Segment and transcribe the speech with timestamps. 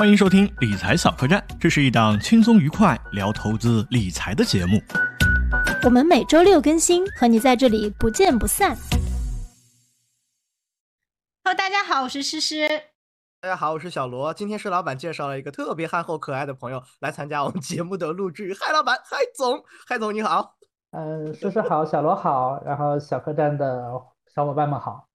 [0.00, 4.80] 欢迎收听理财小客栈，这是一档轻松愉快聊投资理财的节目。
[5.84, 8.74] 我们每周六更新，和你在这里不见不散。
[11.44, 12.66] Hello，大家好，我是诗诗。
[13.42, 14.32] 大家好，我是小罗。
[14.32, 18.56] 今天是老板介绍了一个特别憨厚可爱的朋友来参加我们节目的录制。
[18.58, 20.56] 嗨，老板，嗨总，嗨总你好。
[20.92, 23.92] 嗯，诗诗好，小罗好，然后小客栈的
[24.34, 25.09] 小伙伴们好。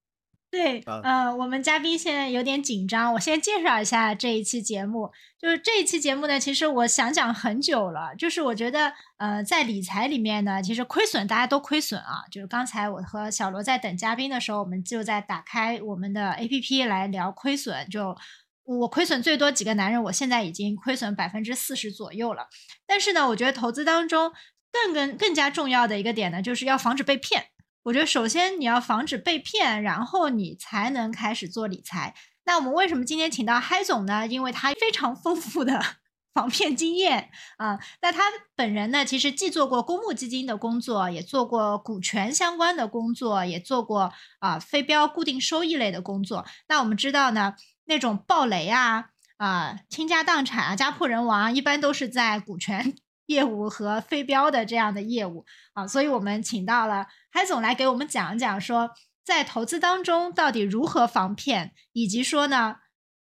[0.56, 5.12] 对，呃，我们嘉宾现在有点紧张，我先介绍一下这一期节目。
[5.38, 12.24] 就是这一期节目呢，其实我想讲很久了，就是我觉得，呃，在理财里面呢，其实亏损大家都亏损啊。
[12.32, 17.90] 就是刚才我和小罗在等嘉宾的时候，我们就在打开我们的 A P P 来聊亏损。
[17.90, 18.16] 就
[18.64, 22.48] 我亏损最多几个男人，我现在已经亏损百分之四十左右了。
[22.88, 24.32] 但是呢，我觉得投资当中
[24.72, 27.48] 更更更加重要的一个点呢，就是要防止被骗。
[27.86, 32.16] 我觉得首先你要防止被骗，然后你才能开始做理财。
[32.46, 34.26] 那我们为什么今天请到嗨总呢？
[34.26, 35.80] 因为他非常丰富的
[36.34, 37.80] 防骗经验啊。
[38.02, 38.24] 那他
[38.56, 46.44] 本人呢，其实既做过公募基金的工作，也做过股权相关的工作，也做过啊非标固定收益类的工作。
[46.68, 47.54] 那我们知道呢，
[47.86, 52.96] 那种暴雷啊啊倾家荡产啊家破人亡，一般都是在股权。
[53.28, 58.92] 业务和非标的这样的业务啊，所以我们请到了海总来给我们讲一讲，说
[59.24, 62.78] 在投资当中到底如何防骗，以及说呢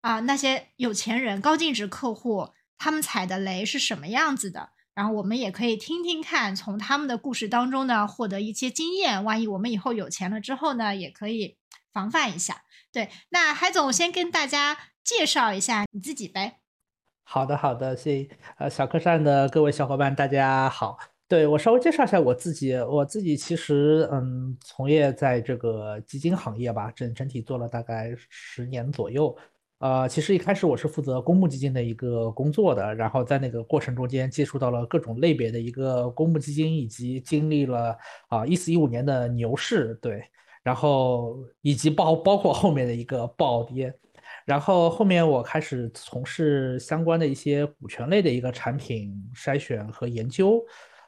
[0.02, 11.58] 啊那些有钱人、高净值客户他们踩的雷是什么样子的，然后我们也可以听听看，从他们的故事当中呢获得一些经验，万一我们以后有钱了之后呢，也可以
[11.92, 12.64] 防范一下。
[12.92, 16.60] 对，那海总先跟大家介绍一下你自己呗。
[17.32, 18.28] 好的，好的，谢。
[18.58, 20.98] 呃，小客栈的各位小伙伴，大家好。
[21.28, 29.38] 对我稍微介绍一下我自己，我自己其实嗯，从业在这个基金行业吧，整整体做了大概十年左右。
[29.78, 37.96] 呃，其实一开始我是负责公募基金的一个工作的，然后在那个过程中间接触到了各种类别的一个公募基金，以及经历了
[38.30, 40.24] 啊一四一五年的牛市，对，
[40.64, 43.94] 然后以及包包括后面的一个暴跌。
[44.50, 50.60] 然后后面我开始从事相关的一些股权类的一个产品筛选和研究，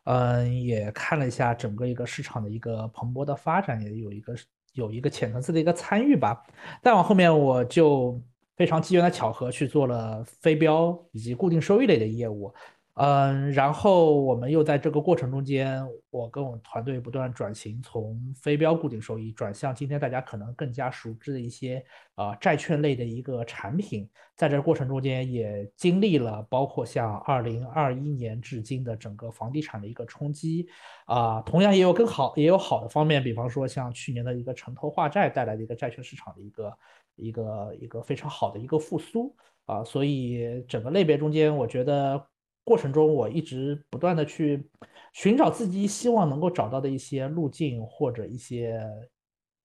[0.03, 4.35] 嗯，也看了一下整个一个市场的一个蓬勃的发展，也有一个
[4.73, 6.39] 有一个浅层次的一个参与吧。
[6.83, 8.21] 再往后面，我就
[8.55, 12.53] 非常机缘的巧合去做了非标以及固定收益类的业务。
[13.01, 24.07] 嗯，然后我们又在这个过程中间，我跟我们团队不断转型，从非标固定收益转向今天大家可能更加熟知的一些啊债券类的一个产品。
[24.35, 30.67] 在这过程中间，也经历了包括像二零二一年至今的整个房地产的一个冲击
[31.07, 36.77] 啊，同样也有更好也有好的方面，比方说像去年的一个城投化债带来的一个债券市场的一个
[37.15, 39.35] 一个一个非常好的一个复苏
[39.65, 42.23] 啊，所以整个类别中间，我觉得。
[42.63, 44.69] 过程中，我一直不断的去
[45.13, 48.79] 寻找自己希望能够找到的一些路径，或者一些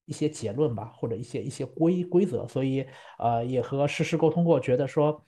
[0.06, 2.46] 一些结论吧，或者一些一些规规则。
[2.48, 2.86] 所以，
[3.18, 5.22] 呃，也和实时沟通过，觉得说，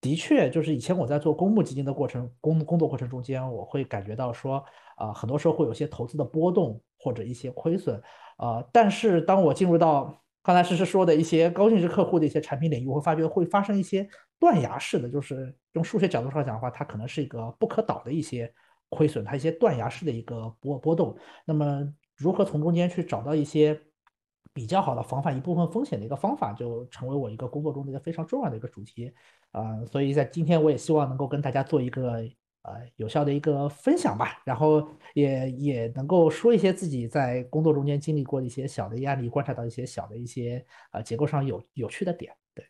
[0.00, 4.64] 的确，就是以前我在做公募基金的过程工工作过程中间，我会感觉到说，
[4.96, 8.00] 啊，很多时候会有些投资的波动或者一些亏损，
[8.36, 18.50] 啊，但是当我进入到刚才诗诗说的一些高净值客户的一些产品领域，我会发觉会发生一些断崖式的，就是用数学角度上讲的话，它可能是一个不可导的一些
[18.88, 21.14] 亏损，它一些断崖式的一个波波动。
[21.44, 21.86] 那么，
[22.16, 23.78] 如何从中间去找到一些
[24.54, 29.12] 比较好的防范一部分风险的一个方法，就成为我一个工作中的一个非常重要的一个主题
[29.52, 29.84] 啊。
[29.84, 32.26] 所以在今天，我也希望能够跟大家做一个。
[32.68, 42.32] 呃，有效的一个分享吧，然后也也能够说一些自己在工作中间经历过的一些小的压力，观察到一些小的一些呃结构上有有趣的点。
[42.54, 42.66] 对，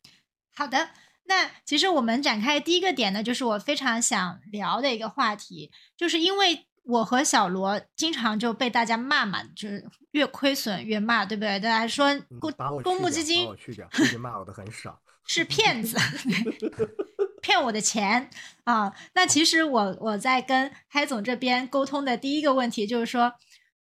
[0.55, 0.91] 好的，
[1.25, 11.59] 那其实我们展开第一个点呢，就是我非常想聊的一个话题，就是因为我和小罗经常就被大家骂嘛，就是越亏损越骂，对不对？
[11.59, 12.09] 大家说
[12.39, 15.97] 公公募基金，我去掉，最近骂我的很少，是骗子。
[17.49, 18.29] 骗我的钱
[18.65, 18.95] 啊！
[19.15, 23.33] 那其实我我在跟嗨总这边沟通的第一个问题就是说，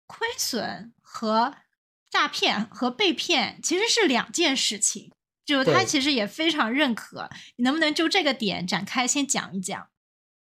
[0.06, 1.54] 亏损和
[2.10, 5.12] 诈骗和被骗其实是两件事情，
[5.44, 7.28] 就他其实也非常认可。
[7.56, 9.88] 你能不能就这个点展开先讲一讲？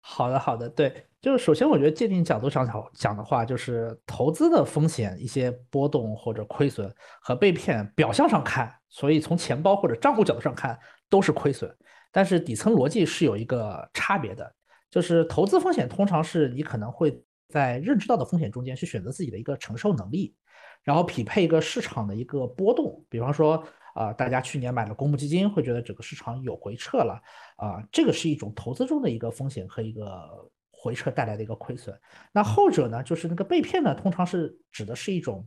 [0.00, 6.90] 好的，好的，对，就是首先我觉得界定角度上讲讲的话，就是投资的风险一些波动或者亏损
[7.20, 10.78] 和被骗，表象上看，所以从钱包或者账户角度上看
[11.10, 11.70] 都是亏损。
[12.14, 14.54] 但是底层逻辑是有一个差别的，
[14.88, 20.32] 就是投资风险通常是你可能会在认知到的风险中间去选择自己的一个承受能力，
[20.84, 23.04] 然后匹配一个市场的一个波动。
[23.08, 23.60] 比方说，
[23.94, 27.20] 啊，大家去年买了公募基金，会觉得整个市场有回撤了
[27.56, 31.98] 啊，这个是一种投资中的一个风险和一个回撤带来的一个亏损。
[32.30, 35.44] 那后者呢，就是那个被骗呢，通常是指的是一种，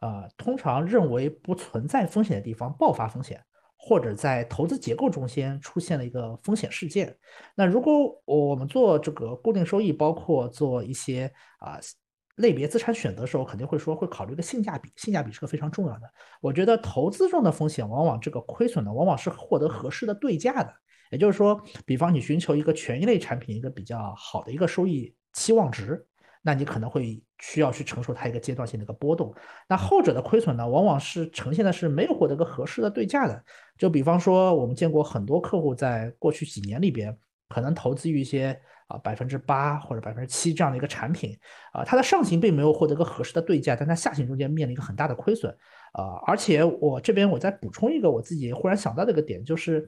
[0.00, 3.40] 呃，通常认为不存在风险的地方爆发风险，
[3.78, 7.16] 或者在投资结构中间出现了一个风险事件。
[7.54, 11.80] 那如果我们做这个固定收益，包括做一些啊。
[12.38, 16.02] 类别资产选择的时候，肯定会说会考虑个性价比，性价比是个非常重要的。
[16.40, 20.72] 我觉得投资中的风险，往往这个亏损呢，往往是获得合适的对价的。
[21.10, 26.06] 也就是说，比方你寻求一个权益类产品一个比较好的一个收益期望值，
[26.42, 29.34] 那你可能会需要去承受它一个阶段性的一个波动。
[29.68, 33.44] 那后者的亏损呢，往往是呈现的是没有获得个合适的对价的。
[33.76, 37.16] 就比方说，我们见过很多客户在过去几年里边，
[37.48, 38.58] 可能投资于一些。
[38.88, 41.38] 啊，百分之八或者百分之七这样的一个产品，
[41.74, 45.54] 啊，它的上行并没有获得个合适的对价，但它下行中间面临一个很大的亏损，
[45.92, 49.86] 啊，而且我这边我再补充一个我自己忽然想到的一个点，就是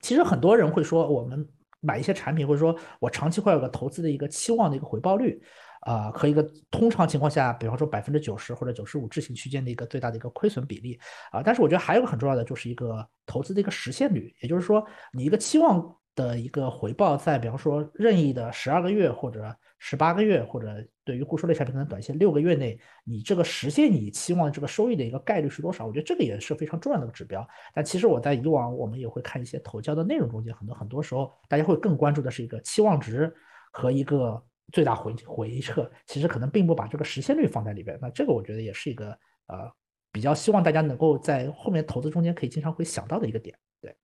[0.00, 1.48] 其实很多人会说，我们
[1.80, 5.40] 买一些产品，或者说我长期会有个投资的一个期望的一个回报率，
[5.86, 10.98] 啊，和一个通常情况下，比方说百分之九十或者九十五置行区间的一个最大的一个亏损比例，
[11.30, 15.96] 啊，但是我觉得还有个很重要的就是一个投资的一个实现率，也就是说你一个期望。
[16.16, 25.84] 的一个回报，在比方说任意的十二个月或者十八个月，或者对于固收类产品可能短线六个月内，你这个实现你期望这个收益的一个概率是多少？
[25.84, 27.46] 我觉得这个也是非常重要的个指标。
[27.74, 33.30] 但其实我在以往我们也会看一些投教的内容中间，很多很多时候大家会更关注的是一个期望值
[33.70, 34.42] 和一个
[34.72, 37.98] 最大回回撤，其实可能并不把这个实现率放在里边。
[38.00, 39.10] 那这个我觉得也是一个
[39.46, 39.70] 呃
[40.12, 43.58] 比较希望大家能够在后面投资中间可以经常会想到的一个点。
[43.80, 43.96] 对。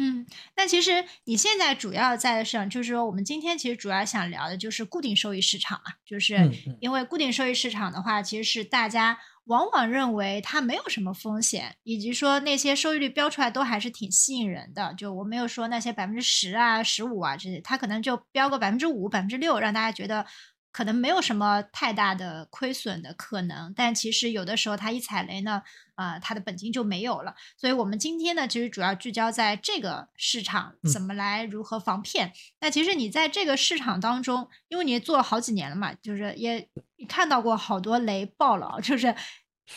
[0.00, 0.24] 嗯，
[0.56, 6.48] 那其实你现在主要在的市场，就是说我们今天其实主要想聊的就是固定收益市场嘛，就是
[6.80, 9.18] 因为固定收益市场的话，其实是大家
[9.48, 14.94] 往往认为它没有什么风险，以及说那些收益率标出来都还是挺吸引人的。
[14.96, 20.24] 就我没有说那些百分之十啊、十五啊这些，它可能就标个百分之五、百分之六，让大家觉得。
[20.70, 25.62] 可能没有什么太大的亏损的可能，但其实有的时候它一踩雷呢，
[25.96, 27.34] 啊，它的本金就没有了。
[27.56, 32.32] 所以我们今天呢，其实主要聚焦在这个市场怎么来如何防骗。
[32.60, 36.68] 那其实你在这个市场当中，因为你做了好几年了嘛，就是也
[37.08, 39.12] 看到过好多雷爆了，就是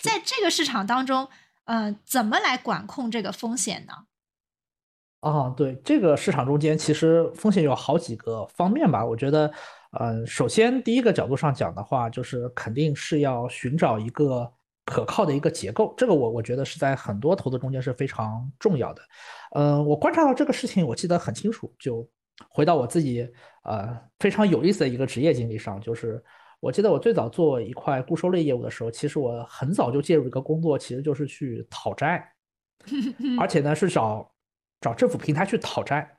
[0.02, 1.28] 在这个市场当中，
[1.66, 3.94] 嗯，怎么来管控这个风险呢？
[5.22, 9.52] 啊，对，这个市场中间其实风险有好几个方面吧，我觉得。
[10.00, 14.50] 嗯，首先第一个角度上讲的话，就是肯定是要寻找一个
[14.86, 19.02] 可靠的一个结构，这个我我觉得是在很多投资中间是非常重要的。
[19.56, 21.74] 嗯，我观察到这个事情，我记得很清楚。
[21.78, 22.08] 就
[22.50, 23.30] 回到我自己
[23.64, 26.24] 呃非常有意思的一个职业经历上，就是
[26.62, 32.26] 我记得我最早做一块固收类业务的时候，其实我很早就介入一个工作，其实就是去讨债，
[33.38, 34.32] 而且呢是找
[34.80, 36.10] 找政府平台去讨债。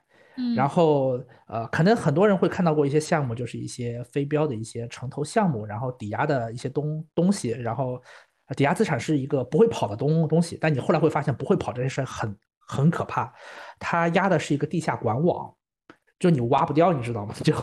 [0.56, 8.02] 然后，呃，可能很多人会看到过一些项目，就是一些非标的一些城投项目，然后抵押的一些东东西，然后
[8.56, 10.58] 抵押资产是一个不会跑的东东西。
[10.61, 12.37] 但你后来会发现，不会跑这件事很
[12.67, 13.32] 很可怕，
[13.79, 15.55] 它压的是一个地下管网，
[16.19, 17.34] 就你挖不掉，你知道吗？
[17.44, 17.55] 就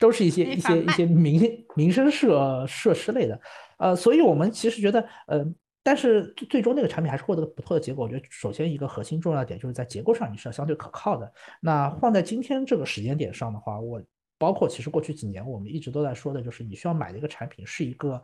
[0.00, 3.40] 都是一些一些一些民民生设设施类的，
[3.78, 5.44] 呃，所以我们其实觉得，呃。
[5.88, 8.04] 但是最终那个产品还是获得不错的结果。
[8.04, 11.32] 我觉得首先一个核心重要点就是在结构上你是要相对可靠的。
[11.62, 14.02] 那放在今天这个时间点上的话，我
[14.36, 18.22] 包括其实过去几年我们一直都在说的就是你需要买的一个产品是一个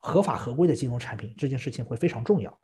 [0.00, 2.58] 合法合规的金融产品，这件事情会非常重要。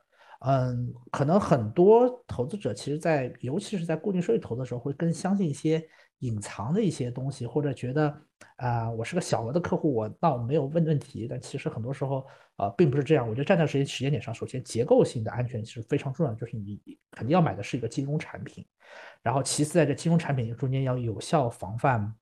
[0.47, 5.87] 嗯，可能很多投资者其实，在尤其是在固定收益投资的时候，会更相信一些
[6.21, 8.23] 隐藏的一些东西，或者觉得
[8.57, 11.27] 啊，我是个小额的客户，我那我没有问问题。
[11.29, 13.29] 但其实很多时候啊，并不是这样。
[13.29, 18.65] 我觉得站在时间时间点上，首先结构性的安全是非常重要的，就是你肯定要买的是一个金融产品，
[19.23, 22.15] 然后其次在这金融产品中间要有效防范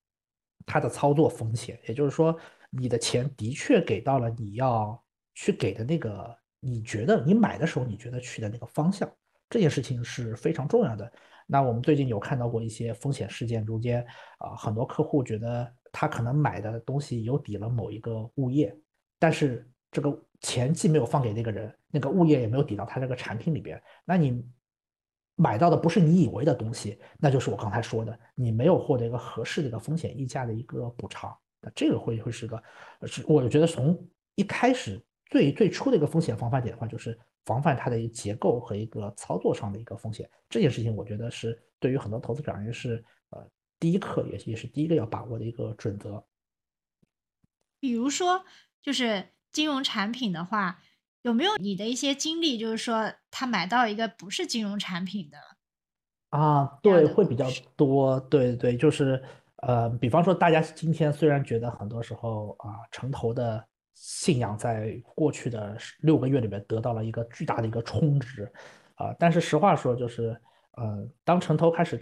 [0.66, 2.36] 它的操作风险，也就是说，
[2.70, 5.00] 你的钱的确给到了你要
[5.34, 6.36] 去给的那个。
[6.60, 9.08] 你觉得你买的时候，你觉得去的那个方向，
[9.48, 11.12] 这件事情是非常重要的。
[11.50, 18.76] 那我们最近有看到过一些风险事件中间啊，很多客户觉得他可能买的东西有抵了某一个物业，
[19.18, 23.82] 但是这个钱既没有放给那个人，那个物业也没有抵到他这个产品里边。
[24.04, 24.44] 那你
[25.36, 31.34] 买到的不是你以为的东西，那就是我刚才说的，你没有获得一个合适的一个风险溢价的一个补偿。
[31.62, 32.62] 那这个会会是个，
[33.06, 33.98] 是我觉得从
[34.34, 35.02] 一开始。
[35.30, 40.28] 最最初的一个风险防范点的话，就是防范它的一个结构和一个操作上的一个风险。
[40.48, 43.46] 这件事情，我觉得是对于很多投资者而言是呃
[43.78, 46.24] 第一课，也也是第一个要把握的一个准则。
[47.80, 48.44] 比如说，
[48.82, 50.82] 就是金融产品的话，
[51.22, 55.38] 有没有你的一些经历，就是说他买到一个不是金融产品的
[56.30, 56.78] 啊？
[56.82, 58.18] 对，会比较多。
[58.18, 59.22] 对对，就是
[59.58, 63.67] 呃，比方说大家今天虽然觉得很多时候啊，城投的
[64.00, 68.50] 信仰在过去的六个月里面得到了一个巨大的一个充值
[68.94, 70.40] 啊，但是实话说，就是
[70.72, 72.00] 呃，当城投开始。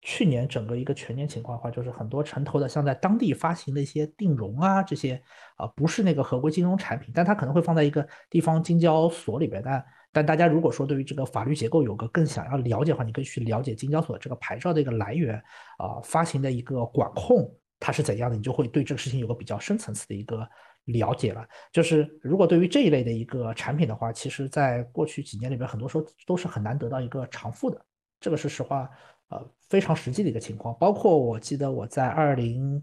[0.00, 5.20] 去年整个一个全年情况的话，就是很多城投的，像在当地发行的一些定融啊，这些
[5.56, 9.60] 啊不是那个合规金融产品，但它可能会放在一个地方金交所里边。
[9.60, 15.34] 但但大家如果说对于这个法律结构有个更想要了解的话，你可以去了解金交所这个牌照的一个来源
[15.78, 20.48] 啊，发行的一个管控它是怎样的，你就会对这个事情有个比较深层次的一个
[20.86, 21.46] 了解了。
[21.72, 27.84] 就是如果对于这一类的一个产品的话，其实在过去几年里边，很多时候都是很难得到一个偿付的，
[28.20, 28.88] 这个是实话。
[29.30, 32.82] 呃，非常实际的一个情况，包括我记得我在二零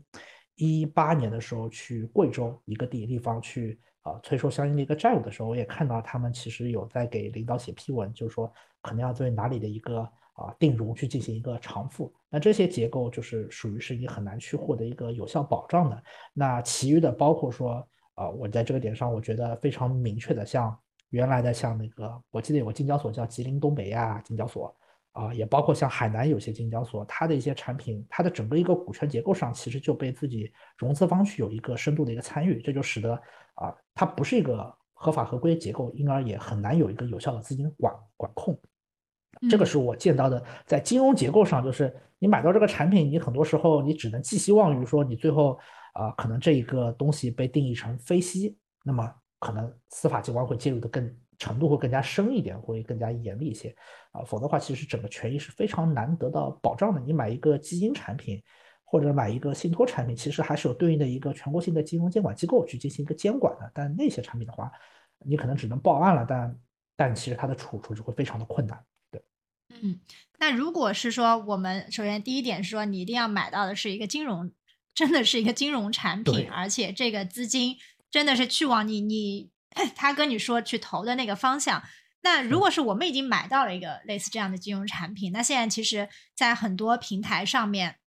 [0.57, 12.13] 一八年的时候去贵州一个地地方去啊催收相应的一个债务的时候，我也看到他们其实有在给领导写批文，就是说可能要对哪里的一个啊定融去进行一个偿付。
[12.29, 16.03] 那这些结构就是属于是你很难去获得一个有效保障的。
[16.31, 20.77] 那其余的包括说啊，我在这个点上我觉得非常明确的，像
[21.09, 24.73] 原来的像那个我记得有个金交所叫吉林东北亚金交所。
[25.15, 33.13] 啊，也包括像海南有些金交所，它的一些产品，它的整个一个股权结构上，其实就被自己融资方去有一个深度的一个参与，这就使得
[33.53, 38.59] 啊，它不是一个合法合规结构，因而也很难有一个有效的资金管管控。
[39.49, 45.57] 这个是我见到的，在金融结构上，就是你买到这个产品，你很多时候你只能寄希望于说，你最后
[45.93, 51.15] 啊，可能这一个东西被定义成非息，那么可能司法机关会介入的更。
[51.37, 53.75] 程度会更加深一点，会更加严厉一些，
[54.13, 57.01] 啊，否则的话，其实整个权益是非常难得到保障的。
[57.01, 58.41] 你买一个基金产品，
[58.85, 63.69] 或者买一个信托产品，其实还是有对应的一个全国性的金融监管机构去进行一个监管的。
[63.73, 64.71] 但那些产品的话，
[65.25, 66.57] 你可能只能报案了，但
[66.95, 68.81] 但其实它的处处置会非常的困难。
[69.81, 69.99] 对，嗯，
[70.39, 74.51] 那如果是说我们首先第一点是说，你一定要买到的是一个金融，
[74.93, 77.77] 真的是一个金融产品，而且这个资金
[78.09, 79.51] 真的是去往你你。
[79.93, 81.83] 他跟你说去投的那个方向，
[82.21, 87.97] 那如果是我们已经买到了一个类似这样的金融产品，那现在其实，在很多平台上面，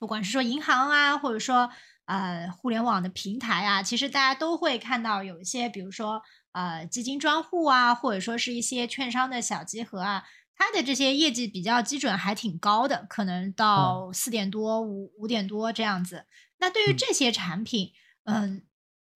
[0.00, 1.70] 不管是说银行啊，或者说
[2.06, 10.24] 呃互联网的平台啊，其实大家都会看到有一些，比如说呃基金专户啊，或者说是一些券商的小集合啊，
[10.58, 16.26] 它的这些业绩比较基准还挺高的，可能到四点多五五点多这样子。
[16.58, 17.92] 那对于这些产品，
[18.24, 18.62] 嗯。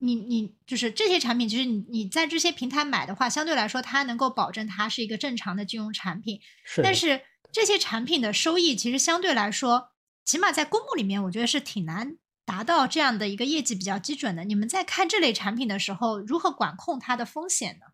[0.05, 6.41] 你你就是这些产品，其实你你在这些平台买的话，相对来说它能够保证它是一个正常的金融产品。
[6.65, 6.83] 是。
[6.83, 7.21] 但是
[7.53, 9.91] 这些产品的收益其实相对来说，
[10.25, 14.43] 起码在公募里面，我觉得是挺难达到这样的一个业绩比较基准的。
[14.43, 17.87] 你们在看这类产品的时候，如何管控它的风险呢？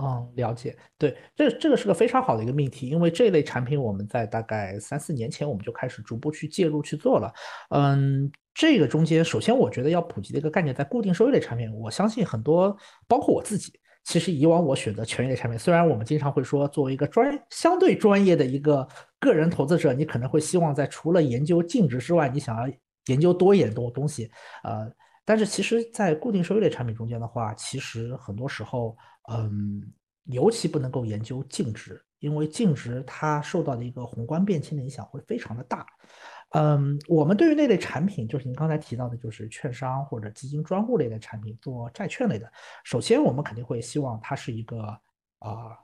[0.00, 0.76] 嗯，了解。
[0.96, 7.32] 对，这这个是个非常好的一个命题，因为这类产品我们在大概三四年前我们就开始逐步去介入去做了。
[7.70, 8.30] 嗯。
[8.60, 12.76] 这个中间，首先我觉得要普及的一个概念，在固定收益类产品，我相信很多，
[13.06, 18.84] 包括我自己，其实以往我选择权益类产品，虽然我们经常会说，作为一个专相对专业的一个
[19.20, 22.74] 个人投资者，你可能会希望在除了研究净值之外，你想要
[23.06, 24.28] 研究多一点东东西，
[24.64, 24.90] 呃，
[25.24, 28.96] 但是其实，在固定收益类产品中间的话，其实很多时候，
[29.28, 29.82] 嗯，
[30.24, 35.86] 尤其不能够研究净值，因为净值它受到的一个宏观变迁的影响会非常的大。
[36.52, 42.50] 嗯，我们对于那类产品，就是您刚才提到的，就是券商或者基金专户类的产品，做债券类的。
[42.84, 44.78] 首先，我们肯定会希望它是一个
[45.40, 45.76] 啊，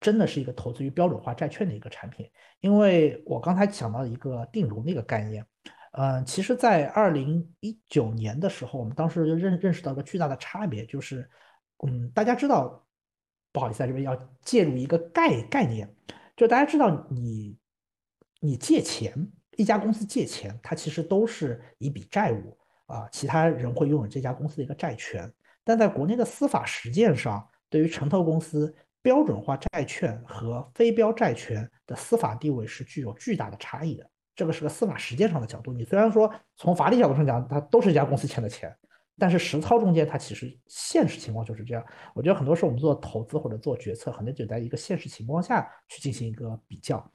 [0.00, 2.28] 真的是一个投资于标准化债券的一个产品。
[2.58, 5.46] 因为我刚才讲到一个定融的一个概念，
[5.92, 11.30] 嗯，其实，在二零一九年的时候，我们当时就认认识到一个巨大的差别，就是，
[11.84, 12.86] 嗯，大家知道，
[13.52, 15.92] 不好意思，在这边要介入一个概概念，
[16.36, 17.58] 就大家知道，你
[18.40, 19.12] 你借钱。
[19.56, 22.54] 一家公司借钱，它其实都是一笔债务
[22.84, 25.32] 啊，其他人会拥有这家公司的一个债权。
[25.64, 34.06] 但在国内的司法实践上，对于城投公司标准化债券和非标债权的司法地位是具有巨大的差异的。
[34.34, 35.72] 这个是个司法实践上的角度。
[35.72, 38.70] 你虽然说从法理角度上讲，它都是一家公司欠的钱，
[39.18, 41.84] 但是实操中间，它其实现实情况就是这样。
[42.14, 47.10] 我觉得很多时候我们做投资或者做决策，很多就在一个现实情况下去进行一个比较。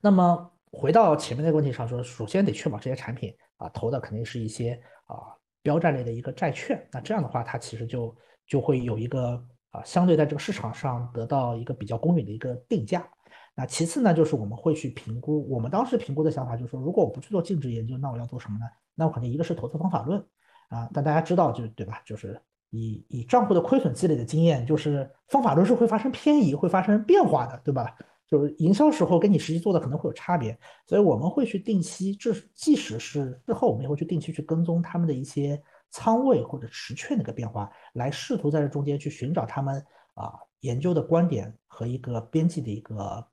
[0.00, 0.52] 那么。
[0.70, 5.16] 回到前面那个问题上说，首先得确保这些产品啊投的肯定是一些啊
[5.62, 8.14] 标债类的一个债券，那这样的话它其实就
[8.46, 13.08] 就会有一个啊相对在这个市场上得到一个比较公允的一个定价。
[13.54, 18.66] 那其次呢，就是我们会去评估，我们当时评估的想法就是说，如果我不去做净值研究，那我要做什么呢？
[18.94, 20.22] 那我肯定一个是投资方法论
[20.68, 22.00] 啊，但大家知道就对吧？
[22.04, 27.96] 就是以以账户的亏损积累的经验，就是方法论是会发生偏移，会发生变化的，对吧？
[28.26, 35.58] 就是营销时候跟你实际做的可能会有差别，所以我们会去定期，这即使是日后，我们也会去定期去跟踪他们的一些
[35.90, 39.82] 仓位或者持券的一个变化，来试图在这中间去寻找他们
[40.12, 43.26] 啊研究的观点和一个边际的一个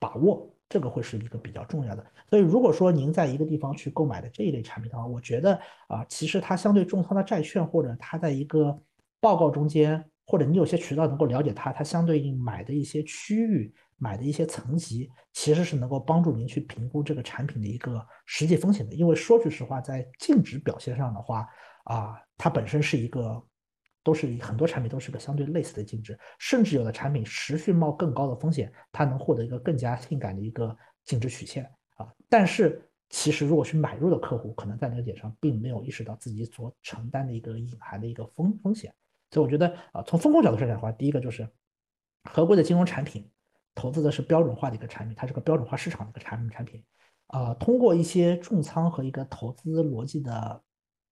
[0.00, 2.04] 把握，这个会是一个比较重要的。
[2.28, 5.54] 所以如果说您在一个地方去购买的这一类产品的话，我觉得
[5.86, 8.76] 啊，其实它相对重仓的债券或者它在一个
[9.20, 13.72] 报告中间，或者你有些渠道能够了解它，它相对应买的一些区域。
[13.96, 21.46] 买的一些层级其实是能够帮助您去评估这个产品的一个实际风险的，因为说句实话，在净值表现上的话，
[21.84, 23.40] 啊，它本身是一个，
[24.04, 31.64] 都是很多产品都是个相对类似的净值，甚至有的产品持续冒更高的风险，它能获得一个更加性感的一个净值曲线
[31.96, 32.06] 啊。
[32.28, 38.94] 但是其实如果是买入的客户，可能在那个点上并没有意识到自己所承担的一个隐含的一个风风险，
[39.32, 41.48] 所以我觉得啊，从风控角度上讲的话，第一个就是
[42.30, 43.28] 合规的金融产品。
[43.76, 46.80] 投资的是标准化的一个产品，它是个标准化市场的一个产品产品，
[47.26, 50.62] 啊，通过一些重仓和一个投资逻辑的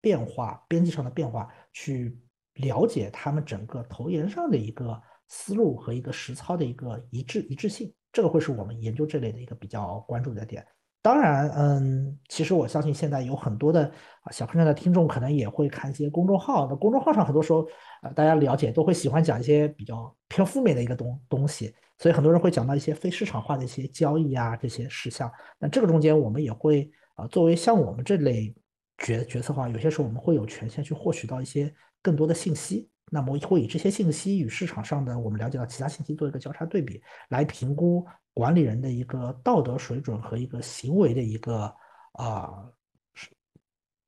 [0.00, 2.16] 变化、边际上的变化，去
[2.54, 10.64] 了解他们整个投研上的一个思路和一个实操的一个一致一致性，这个会是我们研究这类的一个比较关注的点。
[11.00, 13.90] 当然，嗯，其实我相信现在有很多的
[14.20, 17.66] 啊小客栈的听众可能也会看一些公众号，那公众号上很多时候
[18.02, 21.74] 啊大家了解都会喜欢讲一些比较偏负面的一个东东西。
[21.98, 28.54] 所以很多人会讲到一些非市场化的一些交易啊这些事项，那这个中间我们也会啊作为像我们这类
[28.98, 41.74] 角角色话，有些时候我们会有权限去获取到一些更多的信息，那么会以这些信息与市场上的我们了解到其他信息做一个交叉对比，来评估管理人的一个道德水准和一个行为的一个
[42.12, 42.68] 啊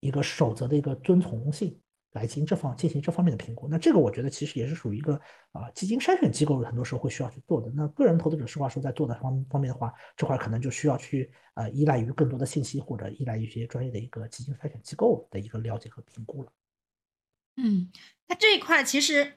[0.00, 1.78] 一个守则的一个遵从性。
[2.14, 5.20] 来进行这方进行这方面的评估，那这个我觉得其实也是属于一个
[5.50, 7.68] 啊基金筛选机构很多时候会需要去做的。
[7.74, 16.52] 那个人投资者实话说，在做的方方面的话，这块可能就需要去啊依赖于更多的信息，或者依赖于一些专业的一个基金筛选机构的一个了解和评估了。
[17.56, 17.90] 嗯，
[18.28, 19.36] 那这一块其实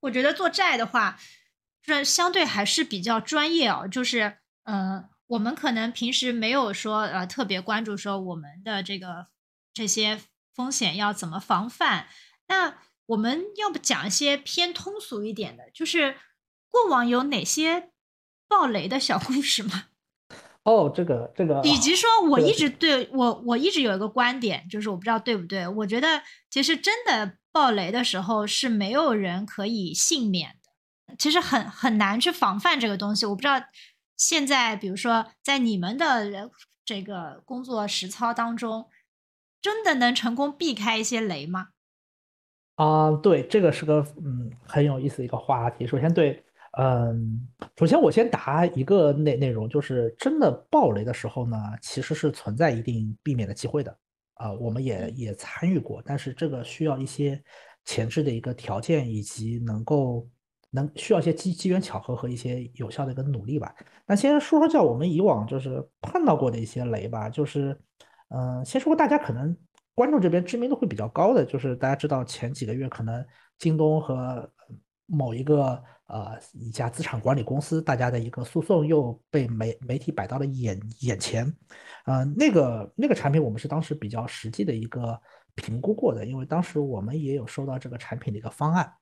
[0.00, 1.18] 我觉得做债的话，
[1.82, 3.86] 这相对还是比较专业哦。
[3.86, 9.28] 就是呃，我们可能平时没有说呃特别关注说我们的这个
[9.72, 10.20] 这些。
[10.58, 12.08] 风险要怎么防范？
[12.48, 16.16] 那我们要不讲一些偏通俗一点的，就是
[16.68, 17.92] 过往有哪些
[18.48, 19.84] 爆雷的小故事吗？
[20.68, 30.56] 哦，这个这个，以及说我一直对我我一直有一个观点，就是我不知道对不对，我觉得其实真的爆雷的时候是没有人可以幸免
[31.06, 33.24] 的，其实很很难去防范这个东西。
[33.24, 33.54] 我不知道
[34.16, 36.50] 现在，比如说在你们的
[36.84, 38.88] 这个工作实操当中。
[39.60, 41.70] 真的能成功避开一些雷吗？
[42.76, 45.84] 啊，对，这个是个嗯很有意思的一个话题。
[45.84, 46.44] 首先，对，
[46.76, 53.96] 嗯，首先我先答一个内内容，就是真的爆雷的时候呢，其实是存在一定避免的机会的。
[54.34, 57.42] 啊，我们也也参与过，但是这个需要一些
[57.84, 60.28] 前置的一个条件，以及能够
[60.70, 63.74] 能需要一些机机缘巧合和一些有效的一个努力吧。
[64.06, 67.78] 那先说说叫我们以往就是碰到过的一些雷吧，就是。
[68.30, 69.56] 嗯，先说大家可能
[69.94, 73.24] 关注这边知名度会比较高的，就是大家知道前几个月可能
[73.58, 74.46] 京东和
[75.08, 81.52] 某一个呃一家资产管理公司，大家的一个诉讼又被媒媒体摆到了眼眼前。
[82.04, 85.20] 呃，那个那个产品我们是当时比较实际的一个
[85.56, 88.92] 评估过的，因为当时我们也有收到这个产品的一个方案。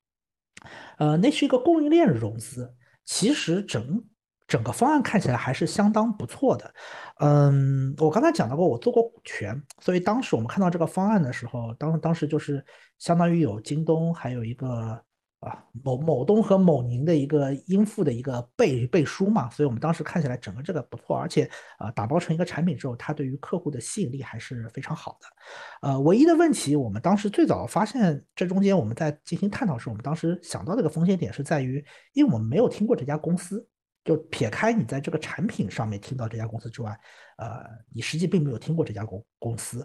[0.96, 2.72] 呃，那是一个供应链融资，
[3.04, 4.02] 其实整。
[4.48, 6.72] 整个方案看起来还是相当不错的，
[7.18, 12.64] 嗯，我刚才讲到过，我做过股权，所以当时我们看到这个方案的时候，当当时就是
[12.96, 15.02] 相当于有京东，还有一个
[15.40, 25.88] 啊某某东和某宁的一个应付的一个背背书嘛，所以我们当时看起来整个这个不错，而且啊打包成一个产品之后，它对于客户的吸引力还是非常好的。
[25.88, 33.66] 呃，唯一的问题，我们当时最早发现这中间我们在进行探讨时，我们当时想到这个风险点是在于，因为我们没有听过这家公司。
[34.06, 36.96] 就撇开你在这个产品上面听到这家公司之外，
[37.38, 39.84] 呃，你实际并没有听过这家公公司。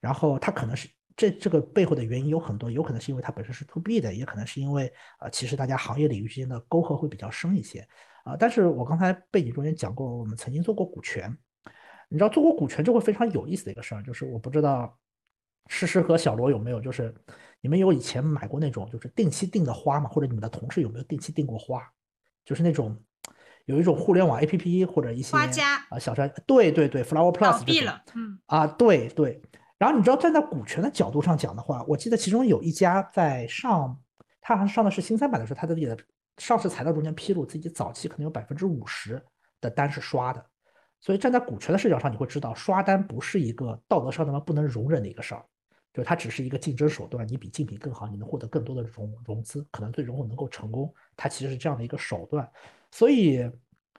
[0.00, 7.84] 然后它可能是这这个背后的原因有很多，有可能是因为它本身是 to B 的，也可能是因为呃，其实大家行业领域之间的沟壑会比较深一些
[8.22, 8.36] 啊。
[8.38, 11.36] 但是我刚才背景中间讲过，我们曾经做过股权，
[12.08, 14.96] 你知道做过股权就会非常有意思的一个事儿，就是我不知道
[15.66, 17.12] 诗诗和小罗有没有，就是
[17.60, 20.08] 你们有以前买过那种就是定期订的花吗？
[20.08, 21.82] 或者你们的同事有没有定期订过花？
[22.44, 22.96] 就是那种。
[23.64, 29.42] 有一种互联网 A P P 或者一些花家啊小山，对对对，Flower Plus 闭了，嗯啊对对，
[29.78, 33.96] 然后你知道站在股权的角度上讲的话，我记得其中有一家在上
[34.40, 35.96] 它好像上的是新三板的时候，它的这个
[36.38, 39.22] 上市材料中间披露自己早期可能有百分之五十
[39.60, 40.44] 的单是刷的。
[41.00, 45.44] 所以站在股权的视角上，你会知道刷单不是一个道德上他妈不能容忍的一个事儿，
[45.94, 47.24] 就是它只是一个竞争手段。
[47.28, 50.92] 你比竞品更好，你能获得更多的融融资，可能最终能够成功。
[51.16, 52.50] 它其实是这样的一个手段。
[52.90, 53.48] 所以，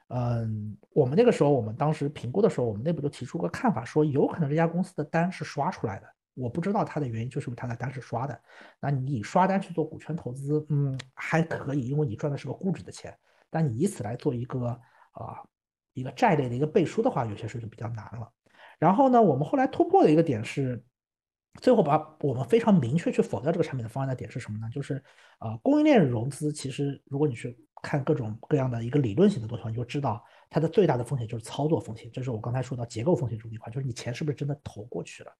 [0.09, 6.07] 嗯，我们那个时候，我们当时评估的时候，我们内部就提出个看法，说有可能这家公司的单是刷出来的。
[6.35, 8.39] 我不知道它的原因，就是它的单是刷的。
[8.79, 13.17] 那你以刷单去做股权投资，嗯，还可以，因为你赚的是个估值的钱。
[13.49, 14.67] 但你以此来做一个
[15.11, 15.41] 啊。
[15.93, 18.31] 一个债类的一个背书的话，有些时候就比较难了。
[18.77, 20.81] 然后呢，我们后来突破的一个点是，
[21.61, 24.69] 最后把我们非常明确去否掉这个产品的方案的点是什么呢？
[24.71, 25.03] 就是
[25.39, 35.31] 呃，供应链融资其实如果你去看各种各样的一个理论型的东西，你就知道它的最大的风险就是操作风险，这是我刚才说到结构风险这一块，就是你钱是不是真的投过去了。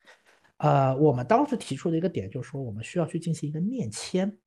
[0.58, 4.38] 呃，我们当时提出的一个点就是说，我们需要去进行一个面签，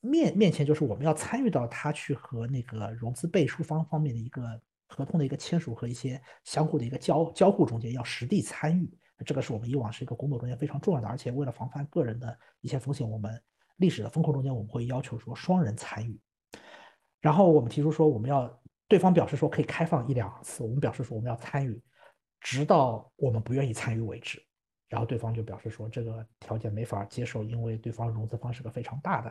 [0.00, 4.60] 面面签就是我们要参与到他去和那个融资背书方方面的一个。
[4.92, 8.90] 合同的一个签署和一些相互的一个交交互中间要实地参与，
[9.24, 13.42] 这个是我们以往是一个工作中间非常重要的，而且为了防范个人的一些风险，我们
[13.76, 16.18] 历史的风控中间我们会要求说双人参与。
[17.20, 18.50] 然后我们提出说我们要
[18.88, 21.82] 对方表示说可以开放一两次，我们表示说我们要参与，
[22.40, 24.42] 直到我们不愿意参与为止。
[24.88, 29.28] 然后对方就表示说这个条件没法接受，因为对方融资方是个非常大的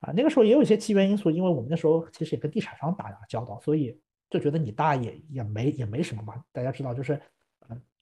[0.00, 0.12] 啊。
[0.14, 4.00] 那个时候也有一些机缘因素，因为我们那时候其实也跟地产商打交道，所以。
[4.32, 7.20] 就觉得你大也也没也没什么嘛，大家知道就是，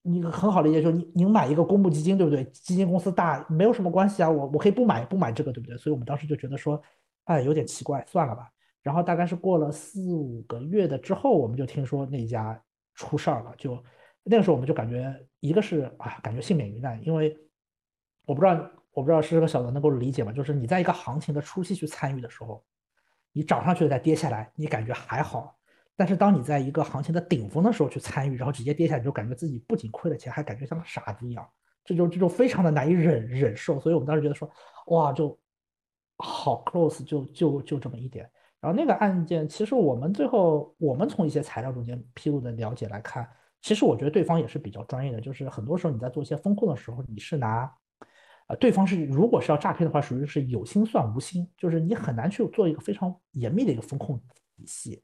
[0.09, 2.43] 你很好理解，就是你你买一个公募基金，对不对？
[2.47, 5.77] 基金公司大没有什么关系啊，我我可以不买不买这个，对不对？
[5.77, 6.81] 所以我们当时就觉得说，
[7.25, 8.51] 哎，有点奇怪，算了吧。
[8.83, 12.59] 然后大概是过了四五个月的之后，我们就听说那家
[12.95, 13.83] 出事儿了，就
[14.23, 17.37] 那个时候我们就感觉一个是啊，感觉幸免于难，因为
[18.25, 18.55] 我不知道
[18.93, 20.33] 我不知道是这个小的能够理解吗？
[20.33, 22.65] 就是你在一个行情的初期去参与的时候，
[23.33, 25.58] 你涨上去再跌下来，你感觉还好。
[25.99, 31.45] 但是当你在一个行情的顶峰的时候去参与，然后直接跌下来，就感觉自己不仅亏了钱，还感觉像个傻子一样，
[31.85, 33.81] 这就这就非常的难以忍忍受。
[33.81, 34.49] 所以我们当时觉得说，
[34.87, 35.37] 哇，就
[36.19, 38.31] 好 close，就就就这么一点。
[38.61, 43.29] 然后那个案件，其实我们最后我们从一些材料中间披露的了解来看，
[43.61, 45.21] 其实我觉得对方也是比较专业的。
[45.21, 47.69] 就是很多时候你在做一些风控的时候，你是拿，
[48.47, 54.17] 呃，对方是如果是要诈骗的话，属于是有心算无心，就是你很难去做一个非常严密的一个风控
[54.57, 55.03] 体系。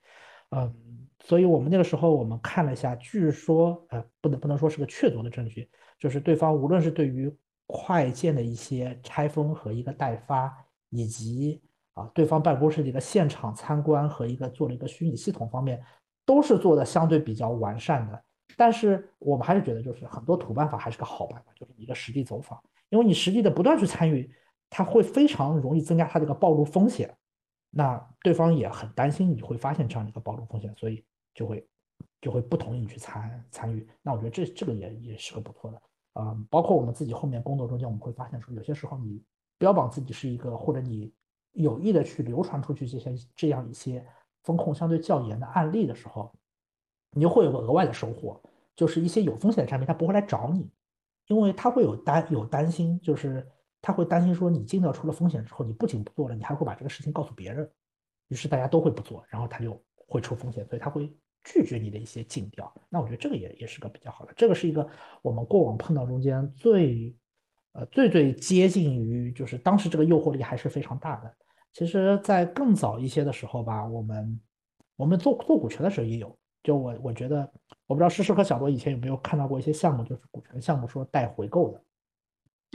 [0.54, 0.72] 嗯，
[1.18, 7.34] 所以我们那个时候我们看了一下，据说呃不能不能说是个确凿的证据，就是对方无论是对于
[7.66, 10.54] 快件的一些拆封和一个代发，
[10.90, 11.60] 以及
[11.94, 15.82] 啊对方办公室的一个现场参观和一个做了一个虚拟系统方面，
[16.24, 18.22] 都是做的相对比较完善的。
[18.56, 24.30] 但是我们还是觉得，就是很多土办法还是个好办法，就是一个实地走访，因为你实地的不断去参与，
[24.70, 27.12] 它会非常容易增加它这个暴露风险。
[27.76, 31.66] 那对方也很担心你会发现这样的一个暴露风险，所以就会
[32.20, 33.84] 就会不同意你去参参与。
[34.00, 35.82] 那我觉得这这个也也是个不错的
[36.12, 36.36] 啊。
[36.48, 39.20] 包括我们自己后面工作中间，我们会发现说，有些时候你
[39.58, 41.12] 标榜自己是一个，或者你
[41.50, 44.06] 有意的去流传出去这些这样一些
[44.44, 46.32] 风控相对较严的案例的时候，
[47.10, 48.40] 你就会有个额外的收获，
[48.76, 50.70] 就是一些有风险的产品他不会来找你，
[51.26, 53.44] 因为他会有担有担心，就是。
[53.86, 57.70] 他会担心说，你尽调出了风险之后，你不仅不做了，你还会把这个事情告诉别人，
[58.28, 62.72] 于是大家都会不做，然后他就会出风险，所以他会拒绝你的一些尽调。
[62.88, 64.88] 那我觉得这个也也是个比较好的，这个是一个
[65.20, 67.14] 我们过往碰到中间最，
[67.72, 71.34] 呃最最接近于就是当时这个诱惑力还是非常大的。
[71.74, 74.40] 其实，在更早一些的时候吧，我们
[74.96, 77.40] 我们做做股权的时候也有，就我我觉得
[77.86, 81.82] 我不知道诗诗和小罗以前有没有看到过一些项目，就是股权项目说带回购的。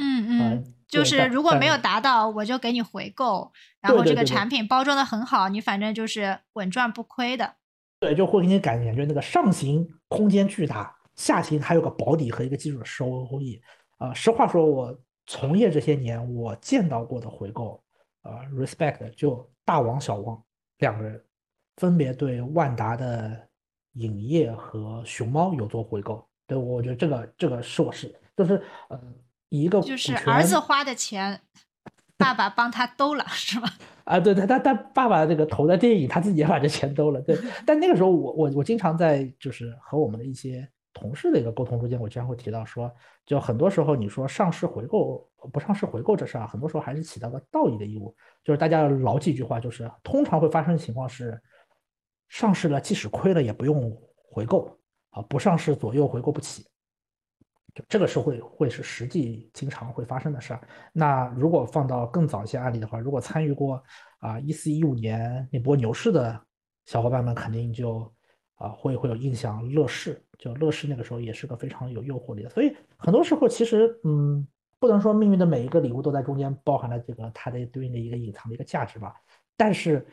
[0.02, 7.56] 嗯嗯，就是如果没有达到，我就给你回购，然后这个产品包装的很好，你反正就是稳赚不亏的。
[8.00, 13.62] 对，就会给你感觉就那个上行空间巨大，下行还有个保底和一个基础的收益。
[13.98, 17.84] 啊，实话说，我从业这些年，我见到过的回购，
[18.22, 20.42] 啊，respect 就大王小王
[20.78, 21.22] 两个人，
[21.76, 23.38] 分别对万达的
[23.96, 26.26] 影业和熊猫有做回购。
[26.48, 29.14] 对，我觉得这个这个是我是就是嗯。
[29.50, 31.42] 一个就是儿子花的钱，
[32.18, 33.70] 爸爸帮他兜了，是吧？
[34.06, 37.22] 啊，对，他他他爸爸这个投的电影，他自己也把这钱兜了。
[37.22, 42.92] 对， 但那个时候我我我经常在就是和我们的一些同事的一个沟通中间，我经常会提到说，
[43.26, 48.16] 就很多时候你说上市回购不上市回购这事儿，很多时候还是起到个道义的义务。
[48.44, 51.40] 就是大家要牢记一句话，就是通常会发生的情况是，
[52.30, 53.96] 上市了即使亏了也不用
[54.32, 54.76] 回购
[55.12, 56.66] 啊，不上市左右回购不起。
[57.88, 60.62] 这个是会会是实际经常会发生的事儿。
[60.92, 63.82] 那如果放到更早一些案例的话，如果参与过
[64.20, 66.40] 啊一四一五年那波牛市的
[66.86, 68.12] 小伙伴们，肯定就
[68.56, 69.68] 啊会会有印象。
[69.70, 72.50] 乐视就乐视那个时候也是个非常有诱惑力的。
[72.50, 74.46] 所以很多时候其实嗯，
[74.80, 79.14] 不能说命运的每一个礼物都在中间包含了这个它的对应的一个隐藏的一个价值吧。
[79.56, 80.06] 但是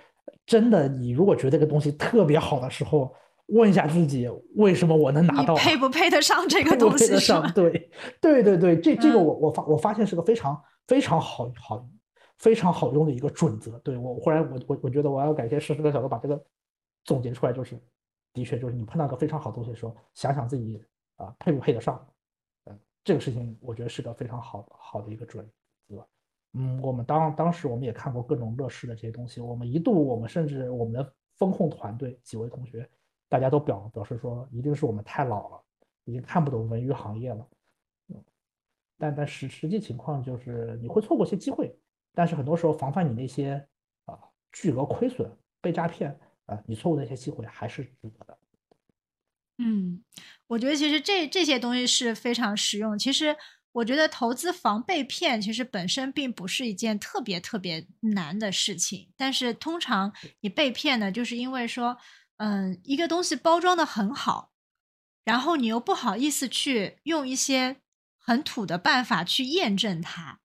[0.44, 3.14] 真的，你如果觉得这个东西特别好的时候，
[3.46, 5.54] 问一下自己，为什么我能拿到？
[5.54, 7.06] 配不配得上这个 东西？
[7.06, 7.52] 配得上？
[7.52, 11.88] 对，对对对，这这个我我发我发现是个非常非常好好
[12.38, 13.78] 非常好用的一个准则。
[13.78, 16.44] 对我忽然我我我觉得我要感谢诗诗的小哥把这个
[17.04, 17.78] 总结出来，就是
[18.32, 20.82] 的确就是你碰到个非常好东西的时候，想想自己
[21.16, 22.04] 啊配不配得上，
[22.64, 25.48] 嗯，这个事情我觉得是个非常好好的一个准
[25.88, 26.04] 则。
[26.58, 32.88] 嗯，我们当当时我们也看过各种乐视的这些东西，我们一度我们甚至我们的风控团队几位同学。
[33.28, 35.62] 大家都表表示说，一定是我们太老了，
[36.04, 37.48] 已经看不懂文娱行业了。
[38.08, 38.24] 嗯，
[38.96, 41.76] 但但实实际情况就是你会错过一些机会，
[42.14, 43.66] 但是很多时候防范你那些
[44.04, 44.16] 啊
[44.52, 45.28] 巨额亏损、
[45.60, 48.38] 被诈骗啊，你错过那些机会还是值得的。
[49.58, 50.04] 嗯，
[50.46, 52.96] 我觉得其实这这些东西是非常实用。
[52.96, 53.36] 其实
[53.72, 60.12] 我觉得投资防被骗，其实本身并不是一件特别特别难的事情，但是通常
[60.42, 61.96] 你被骗呢，就是因为说。
[62.38, 64.52] 嗯，一个东西包装的很好，
[65.24, 67.80] 然后你又不好意思去用一些
[68.18, 70.40] 很土的办法去验证它，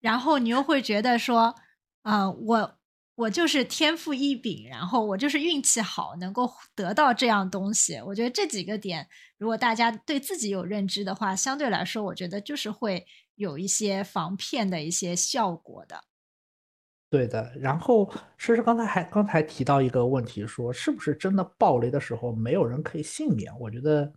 [0.00, 1.56] 然后你又会觉得说，
[2.02, 2.78] 啊，我
[3.16, 8.00] 我就是天赋异禀，然后我就是运气好，能够得到这样东西。
[8.06, 9.08] 我觉得这几个点，
[9.38, 16.04] 如果大家对自己有认知的话，相对来说，我觉得就是会有一些防骗的一些效果的。
[17.08, 23.52] 对的，然后诗诗刚才还刚才提到一个问题，说是不是真的暴雷的时候没有人可以幸免？
[23.60, 24.12] 我觉得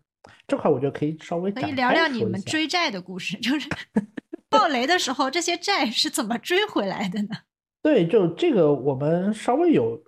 [0.48, 3.70] 这块我觉得可以稍微可以聊聊你们追债的故事， 就是
[4.50, 7.30] 暴雷的时候这些债是怎么追回来的呢？
[7.84, 10.04] 对，就这个我们稍微有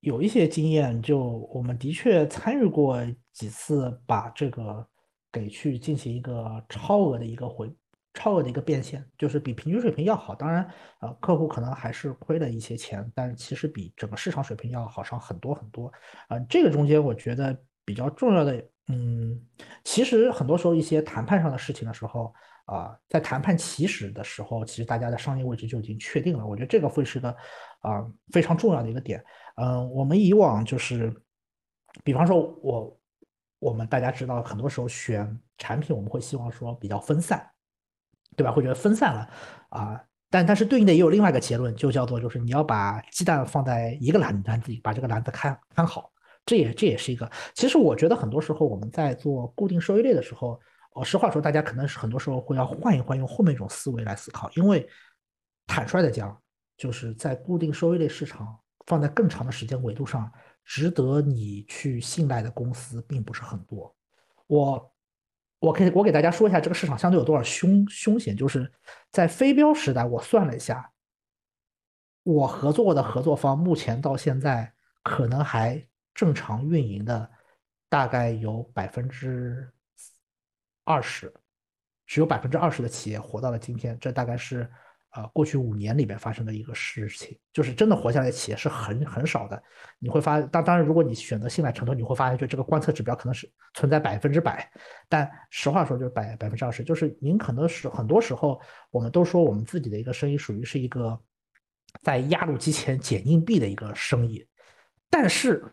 [0.00, 1.18] 有一些经验，就
[1.52, 2.98] 我们的确参与过
[3.32, 4.86] 几次把这个
[5.32, 7.74] 给去进行一个超额的一个回。
[8.16, 10.34] 超额的一个变现，就是比平均水平要好。
[10.34, 10.66] 当然，
[11.00, 15.92] 呃，客户可能还是亏了一些钱，但是其实比整个市场水平要好上很多很多。
[16.28, 18.56] 啊，这个中间我觉得比较重要的，
[18.88, 19.38] 嗯，
[19.84, 22.32] 其实很多时候一些谈判上的事情的时候，
[22.64, 26.46] 啊，在谈判起始的时候，其实大家的商业位置就已经确定了。
[26.46, 27.28] 我觉得这个会是个
[27.80, 28.02] 啊
[28.32, 29.22] 非常重要的一个点。
[29.56, 31.14] 嗯，我们以往就是，
[32.02, 32.98] 比方说我
[33.58, 37.46] 我们大家知道，很多时候选产品，我们会希望说比较分散。
[38.36, 38.52] 对吧？
[38.52, 39.28] 会觉得分散了
[39.70, 46.12] 啊，但但是对应的也有另外一个结论，就叫做就是你要把鸡蛋放在一个篮篮子里，把这个篮子看看好。
[46.44, 47.28] 这也这也是一个。
[47.54, 50.60] 其实我觉得很多时候我们在做固定收益类的时候，
[50.94, 54.50] 我实话说，大家可能是很多时候会要换一换，用后面一种思维来思考。
[54.54, 54.86] 因为
[55.66, 56.38] 坦率的讲，
[56.76, 60.30] 就是在固定收益类市场放在更长的时间维度上，
[60.64, 63.92] 值得你去信赖的公司并不是很多。
[64.46, 64.92] 我。
[65.58, 68.36] 我可以，我给大家说一下这个市场相对有多少凶凶险。
[68.36, 68.70] 就是
[69.10, 70.92] 在非标时代，我算了一下，
[72.22, 77.30] 我合作过的合作方，目前到现在可能还正常运营的，
[77.88, 79.70] 大概有百分之
[80.84, 81.32] 二十，
[82.06, 83.98] 只有百分之二十的企业活到了今天。
[83.98, 84.70] 这大概是。
[85.16, 89.62] 啊，过去五年里边发生的一个事情，就是真的活下来的企业是很很少的。
[89.98, 94.70] 你会发，当当然，如果你选择信赖承托，你会发现，就这个观测指标可能是存在百分之百，
[95.08, 96.84] 但实话说，就是百百分之二十。
[96.84, 101.18] 就是您可能是很多时候，我们都说我们自己的一个生意属于是一个
[102.02, 104.46] 在压路机前捡硬币的一个生意，
[105.08, 105.64] 但是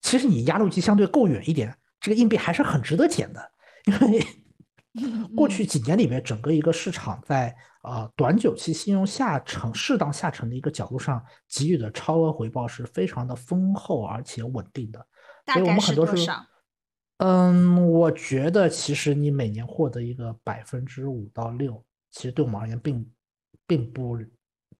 [0.00, 3.52] 其实你压路机相对够远一点，这个硬币还是很值得捡的，
[3.84, 4.26] 因为
[5.36, 7.54] 过去几年里面，整个一个市场在。
[7.82, 15.04] 啊，短久期信用下沉、适当下沉的一个角度上给予的超额回报是非常的丰厚而且稳定的。
[15.52, 16.36] 所以我们很多时候？
[17.16, 23.04] 嗯，我觉得其实你每年获得一个百分之五到六，其实对我们而言并
[23.66, 24.16] 并不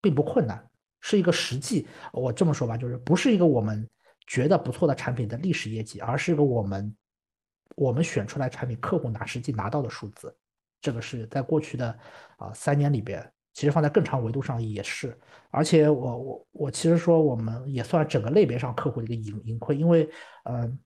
[0.00, 0.64] 并不困难，
[1.00, 1.88] 是一个实际。
[2.12, 3.84] 我这么说吧，就是不是一个我们
[4.28, 6.94] 觉得不错的产品的历史业绩，而是一个我们
[7.76, 10.34] 我们选出来产品客户拿实际拿到的数字。
[10.80, 11.96] 这个是在过去的
[12.36, 15.16] 啊三年里边，其实放在更长维度上也是，
[15.50, 20.10] 而且我我我其实说我们也算整个类别上客户的一个盈盈亏，因为
[20.42, 20.76] 嗯，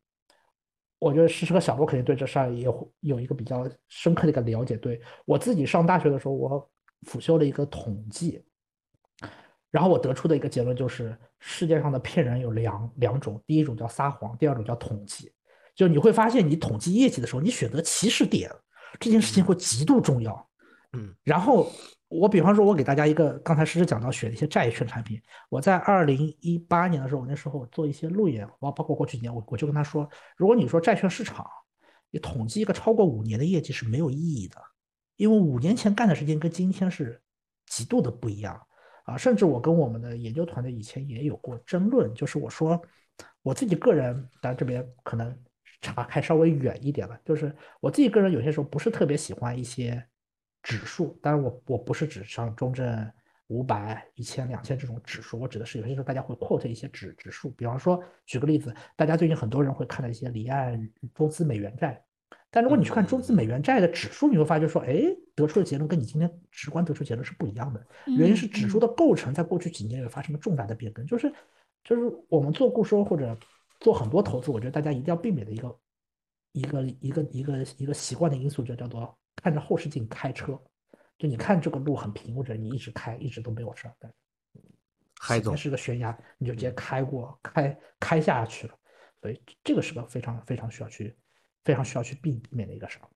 [0.98, 2.68] 我觉得诗诗和小波肯定对这事儿也
[3.00, 4.76] 有一个比较深刻的一个了解。
[4.76, 6.70] 对我自己上大学的时候，我
[7.06, 8.44] 辅修了一个统计，
[9.70, 15.32] 然后我得出的一个结论就是，世界上的骗人有两两种，第一种叫撒谎，第二种叫统计。
[15.76, 18.50] 就你会发现，你统计业绩的时候，你选择起始点。
[18.98, 20.48] 这件事情会极度重要。
[20.94, 21.70] 嗯，然后
[22.08, 31.46] 我比方说，我给大家一个，刚才诗诗讲到选一些债券产品，我在二零一八年的时候，我那时候做一些路演，包包括过去几年，我我就跟他说，如果你说债券市场，
[32.10, 34.56] 你统计一个超过五年的业绩是没有意义的，
[35.16, 37.20] 因为五年前干的事情跟今天是
[37.66, 38.58] 极度的不一样
[39.04, 42.80] 啊，甚至我跟我们的研究团队以前也有过争论，就是我说
[43.42, 45.36] 我自己个人，当然这边可能
[45.80, 50.04] 查开稍微远一点了，就是我自己个人有些时候不是特别喜欢一些。
[50.62, 53.08] 指数，当然我我不是指上中证
[53.46, 62.02] 五百、一千、两千这种指数，我指的是有些时候大家会 quote 一些指指数，比方说举个例子，大家最近很多人会看到一些离岸中资美元债，
[62.50, 65.04] 但如果你去看中资美元债的指数，你会发觉说，哎，
[65.36, 67.86] 得出的结论跟你今天直观得出结论是不一样的。
[68.06, 71.32] 原因是指数的构成在过去几年也发生了重大的变更，就是
[71.84, 73.38] 就是我们做固收或者
[73.80, 75.78] 做很多投资，我觉得大家一定要避免的一个
[76.52, 79.16] 一个一个一个一个习惯的因素，就叫做。
[79.38, 80.58] 看着后视镜开车，
[81.18, 83.94] 就你看这个路很平或者，你一直开，一直都没有事儿。
[83.98, 84.10] 但
[85.20, 88.74] 海总是个悬崖，你就直接开过，开开下去了。
[89.20, 91.14] 所以这个是个非常非常需要去，
[91.64, 93.06] 非常需要去避免的一个事儿。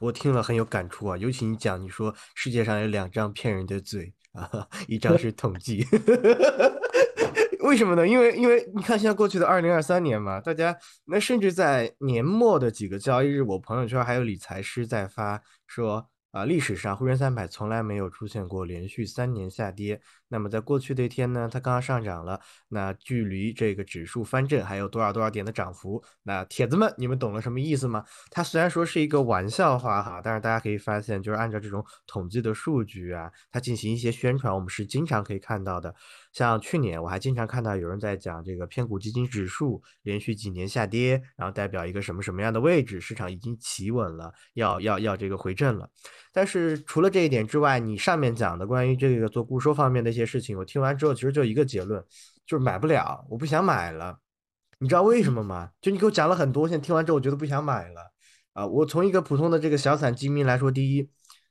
[0.00, 5.82] 我听了很有感触啊，尤其你讲，你说世界上有两张骗人的嘴啊， 一张是统计。
[7.62, 8.06] 为什么呢？
[8.06, 16.08] 因为因为你看，现在过去的二零二三年嘛，大家那甚至在年末的几个交易日，我朋友圈还有理财师在发说。
[16.32, 20.00] 啊，历史上沪深三百从来没有出现过连续三年下跌。
[20.30, 26.02] 那么在过去的一天呢，它刚刚上涨了，那距离这个指数翻正还有多少多少点的涨幅？
[26.22, 28.04] 那铁子们，你们懂了什么意思吗？
[28.30, 35.94] 它虽然说是一个玩笑话哈，但是大家可以发现，就是按照这种统计的数据啊，它进行一些宣传，我们是经常可以看到的。
[36.32, 45.90] 像去年我还经常看到有人在讲这个偏股基金指数连续几年下跌，然后代表一个什么什么样的位置，市场已经企稳了，要要要这个回正了。
[46.32, 52.04] 但是除了这一点之外，你上面讲的关于这个做固收方面的一些些事情，我听完之后其实就一个结论，
[52.46, 54.18] 就是买不了，我不想买了。
[54.78, 55.70] 你知道为什么吗？
[55.80, 58.12] 就你给我讲了很多，现在听完之后我觉得不想买了
[58.52, 58.66] 啊。
[58.66, 61.10] 我从一个普通的这个小散基民来说，第一，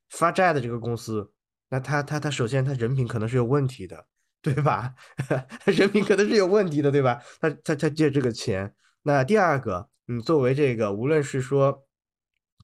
[0.10, 1.32] 发债的这个公司，
[1.70, 4.06] 那他他他首先他人品可能是有问题的，
[4.42, 4.94] 对吧？
[5.66, 7.22] 人品可能是有问题的，对吧？
[7.40, 11.86] 他他他借这个钱，那第二个，你作为这个无论是说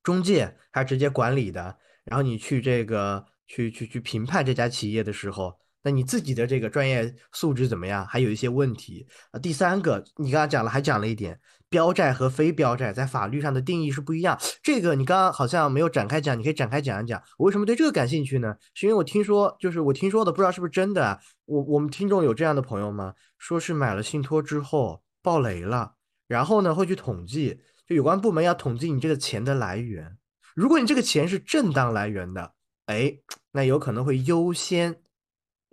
[0.02, 1.78] 中介还是直接管理的。
[2.06, 8.04] 然后你去这个去去去评判这家企业的时候，那你自己的这个专业素质怎么样？
[8.08, 9.39] 还有一些问题啊。
[9.39, 14.36] 第三个，你刚刚讲了，还讲了一点，标债和非标债在法律上的定义是不一样。
[14.63, 17.21] 这个你刚刚好像没有展开讲，你可以展开讲一讲。
[17.38, 18.56] 我为什么对这个感兴趣呢？
[18.74, 21.19] 是因为我听说，就是我听说的，不知道是不是真的。
[21.45, 23.13] 我我们听众有这样的朋友吗？
[23.38, 25.93] 说是买了信托之后爆雷了，
[26.28, 30.17] 然后呢会去统计，就有关部门要统计你这个钱的来源。
[30.56, 32.54] 如果你这个钱是正当来源的，
[32.88, 33.15] 哎，
[33.52, 34.95] 那有可能会优先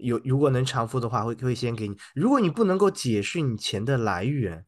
[0.03, 1.97] 有，如果能偿付的话，会会先给你。
[2.15, 4.65] 如果你不能够解释你钱的来源，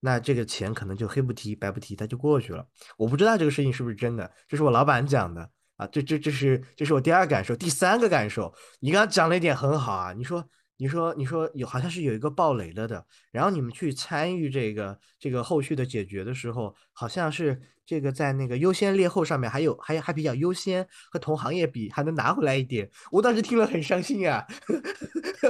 [0.00, 2.66] 那这个钱可能就黑不提白不提，它就过去了。
[2.98, 5.86] 我不知道这个事情是不是真的，这是我老板讲的啊。
[5.86, 10.46] 这这这是这是我第二感受，第三个感受，你刚刚讲了一点很好啊，你说。
[10.82, 22.90] 你说，你说有好像是有一个爆雷了的，然后你们去参与这个这个后续的解决的时候，好像是这个在那个优先劣后上面还有还还比较优先，和同行业比还能拿回来一点。
[23.12, 24.44] 我当时听了很伤心啊，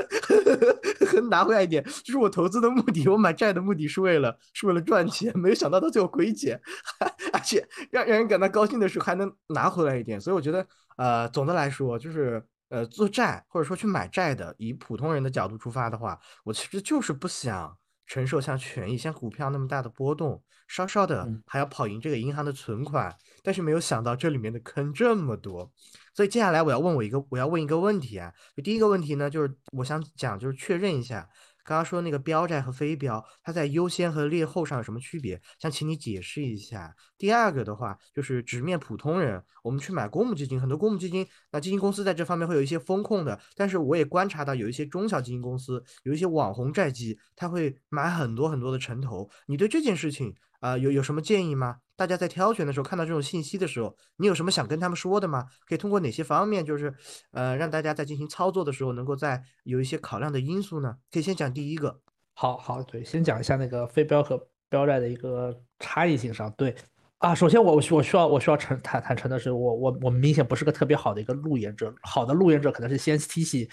[1.16, 6.60] 能拿回来一点，就是我投资的目的，我买债的目的是为了是为了赚钱，没有想到到最后亏钱，
[7.32, 10.66] 而且让让人感到高兴的时候还能拿回来一点，所以我觉得
[10.98, 12.44] 呃，总的来说就是。
[12.72, 25.70] 呃，做债或者说去买债的，以普通人的角度出发的话，我其实就是不想承受像权益、像股票那么大的波动，稍稍的还要跑赢这个银行的存款，但是没有想到这里面的坑这么多，
[26.14, 31.28] 所以接下来我要问我一个，我要问一个问题啊，就第一个问题呢，就是我想讲，就是确认一下。
[31.64, 35.40] 刚刚说那个标债和非标，它在优先和劣后上有什么区别？
[35.58, 36.94] 想请你解释一下。
[37.16, 43.38] 第二个的话，就是直面普通人，我们去买公募基金，很多公募基金，那基金公司在这方面会有一些风控的。
[43.54, 49.30] 但是我也观察到有一些中小基金公司，有一些网红债基，他会买很多很多的城投。
[49.46, 51.76] 你对这件事情啊，有有什么建议吗？
[52.02, 55.46] 大家在挑选的时候看到这种信息的时候，你有什么想跟他们说的吗？
[55.68, 56.92] 可以通过哪些方面，就是
[57.30, 60.96] 呃，让大家在进行操作的时候能够在有一些考量的因素呢？
[61.12, 62.00] 可以先讲第一个。
[62.34, 66.52] 好好，对，先讲一下那个非标和标债的一个差异性上。
[66.56, 66.74] 对
[67.18, 71.94] 啊，首先我我需要我需要诚坦坦诚的是，我我我明显不是个特别好的一个路演者。
[72.02, 73.70] 好的路演者可能是先提起。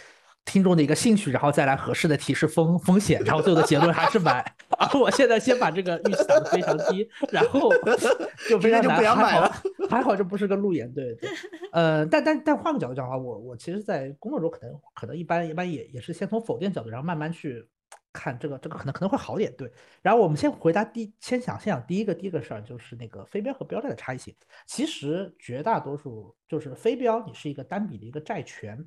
[0.49, 4.43] 听众的一个兴趣，然后再来合适的提示风风险，然后最后的结论还是买。
[4.99, 7.69] 我现在先把这个预期打得非常低，然后
[8.49, 9.51] 就非常就不要买了。
[9.89, 11.29] 还好这不是个路演，对对。
[11.71, 17.67] 呃，但但但换个角度讲的话，我我其实，在工作中可能可能一般一般也也是先从否定角度，然后慢慢去
[18.11, 19.71] 看这个这个可能可能会好点，对。
[20.01, 24.33] 然后我们先回答第先想先想第一个第一个事儿，就是那个非标和标债的差异性。
[24.65, 28.83] 其实绝大多数就是非标，你是一个单笔的一个债权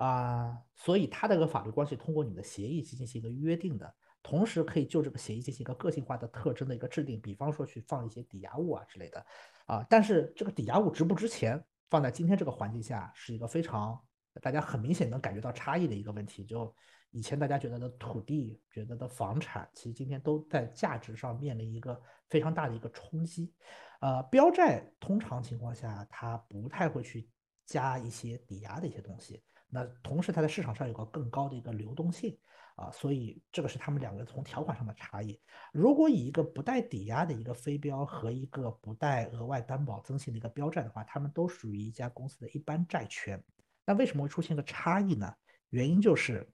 [0.00, 3.94] 啊，所以它的个法律关系通过你的协议去进行一个约定的。
[4.22, 9.26] 同时可以就这个协议进行一个个性化的特征的一个制定，比方说去放一些抵押物啊之类的，
[9.66, 13.98] 啊，但是这个抵押物值不值钱，放在今天这个环境下是一个非常
[14.40, 16.44] 大家很明显能感觉到差异的一个问题。
[16.44, 16.74] 就
[17.10, 23.52] 以前大家觉得的土地、觉得的房产，其实今天都在价值上面临一个非常大的一个冲击。
[24.00, 27.28] 呃，标债通常情况下它不太会去
[27.64, 32.38] 加一些抵押的一些东西，那同时它在市场上有个更高的一个流动性。
[32.76, 35.38] 啊，所以这个是他们两个从条款上的差异。
[35.70, 43.42] 如果以一个不带抵押的一个非标和一个不带额外担保增信的一个标债的话，他们都属于一家公司的一般债权。
[43.84, 45.30] 那为什么会出现个差异呢？
[45.68, 46.50] 原因就是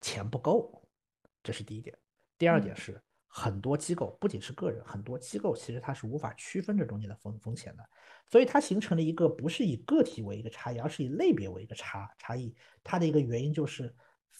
[0.00, 0.82] 钱不够，
[1.44, 1.96] 这是第一点。
[2.36, 3.00] 第二点是
[3.34, 7.82] 很多机构，不仅是个人，很多机构其实它是无法区分这中间的风风险的，
[8.28, 12.54] 所以它形成了一个不是以个体为一个差异，而是以类别为一个差差异。
[12.84, 13.94] 它的一个原因就是。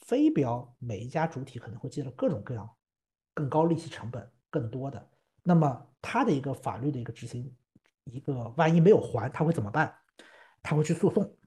[0.07, 2.69] 非标每一家主体可能会借了各种各样、
[3.35, 5.11] 更高利息成本、更多的，
[5.45, 7.55] 那么它的一个法律的一个执行，
[8.05, 9.95] 一个万一没有还，他会怎么办？
[10.61, 11.39] 他会去诉讼，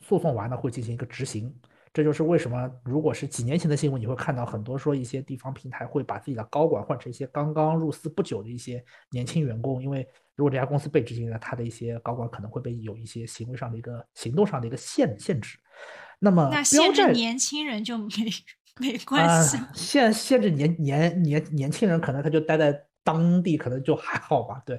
[0.00, 1.54] 诉讼完了会进行一个执行。
[1.92, 15.58] 这就是为什么，如果是几年前的新闻，你会看到很多说一些地方平台会把自己的高管换成一些刚刚入司不久的一些年轻员工，因为如果这家公司被执行了，他的一些高管可能会被有一些行为上的一个行动上的一个限限制。
[16.18, 18.08] 那么，那限制年轻人就没
[18.80, 19.58] 没关系。
[19.74, 24.62] 限限制年年年年轻人，可能他就待在当地，可能就还好吧。
[24.66, 24.78] 对。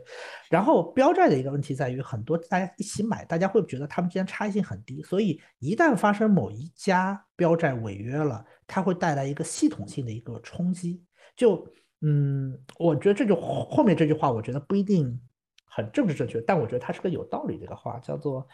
[0.51, 11.03] 然后标债的一个问题在于，很多大家一起买，大家会觉得他们之间差异性很低，所以一旦发生某一家标债违约了，它会带来一个系统性的一个冲击。
[11.35, 11.67] 就
[12.01, 15.19] 嗯，我觉得这句后面这句话，我觉得不一定
[15.65, 18.47] 很政治正确，但我觉得它是个有道理的一个话，叫做。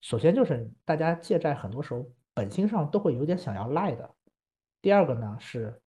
[0.00, 4.08] 首先就是大家借债很多时候本心上都会有点想要赖的。
[4.80, 5.82] 第二个呢是，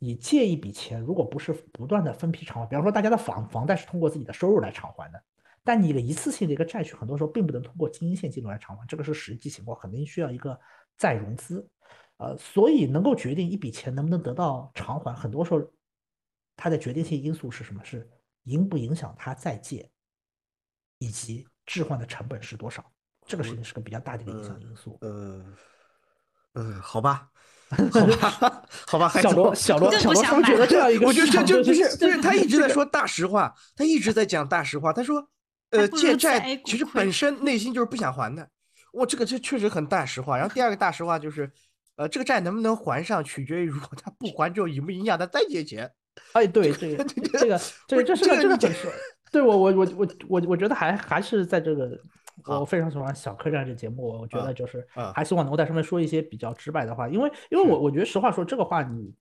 [0.00, 5.22] 你借一笔钱，如果不是不断的分批偿还，比方说大家的房房贷是通过自己的收入来偿还的，
[5.64, 10.58] 但你的一次性的一个债券，很多时候并不能通过经营现金流来偿还，这个是实际情况，肯定需要一个
[10.96, 11.68] 再融资。
[12.18, 15.62] 呃，所以能够决定一笔钱能不能得到偿还，很多时候
[16.56, 17.84] 它的决定性因素是什么？
[17.84, 18.08] 是
[18.44, 19.90] 影不影响他再借，
[20.98, 22.84] 以及置换的成本是多少？
[23.26, 24.96] 这个事情是个比较大的一个影响因素。
[25.02, 25.44] 呃，
[26.54, 27.30] 呃，好吧，
[27.92, 29.08] 好吧， 好吧。
[29.20, 34.92] 小罗，小罗，小罗觉得这样一个，我觉得这就不是，不是他一直在说大实话，他一直在讲大实话。
[34.92, 35.28] 他说，
[35.70, 38.48] 呃，借债其实本身内心就是不想还的。
[38.92, 40.36] 我这个这确实很大实话。
[40.38, 41.50] 然后第二个大实话就是，
[41.96, 45.90] 呃，这个债能不能还上，取决于如果他不还之后影不影响他再借钱。
[46.32, 48.88] 哎，对，这个，这个，这个，这是个这个本事。
[49.30, 51.90] 对我，我，我，我，我，我觉得还还是在这个。
[52.44, 59.12] 我非常喜欢小客栈这节目，我觉得就是还希望能够在上面说一些比较直白的话，因为因为我我觉得实话说这个话，你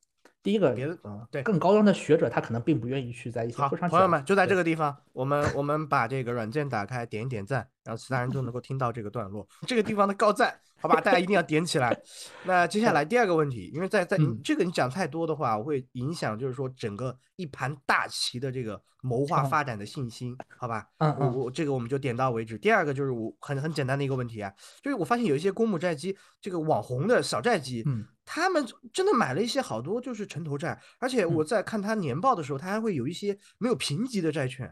[0.43, 0.97] 第一个别的
[1.29, 10.59] 对更高端的学者他可能并不愿意去在一些好朋友们就在这个地方，我们我们把这个软件打开，点一点赞，然后其他人都能够听到这个段落，这个地方的高赞。
[10.79, 11.97] 好吧，大家一定要点起来。
[12.45, 20.87] 那接下来第二个问题，因为在在你这个你讲太多的话，我会影响就是说整个一盘大棋的这个谋划发展的信心，好吧？
[20.99, 22.57] 嗯我我这个我们就点到为止。
[22.57, 28.63] 第二个就是我很很简单的一个问题啊，就是我发现有一些公募债基，这个网红的小债基，嗯，他们
[28.93, 34.67] 真的买了一些好多就是城投债，而且我在看他年报的时候，他还会有一些没有评级的债券，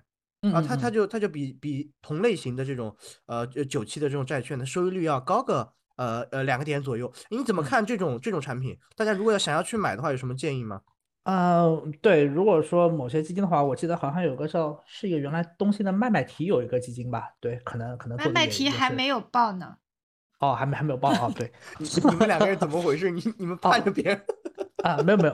[0.54, 2.96] 啊，他他就他就比比同类型的这种
[3.26, 5.74] 呃九期的这种债券的收益率要高个。
[5.96, 8.78] 呃呃，两个点左右，你怎么看这种这种产品？
[8.96, 10.82] 大家如果要想要去买的话，有什么建议吗？
[11.24, 17.30] 呃，对，如果说某些基金的话，我记得好像有个叫是一个原来东兴的麦麦提有一个基金吧？
[17.40, 19.78] 对，可能可能麦麦提还没有报呢。
[20.40, 21.32] 哦，还没还没有报啊？
[21.36, 23.10] 对， 你们两个人怎么回事？
[23.10, 24.22] 你你们盼着别人？
[24.84, 25.34] 啊，没有没有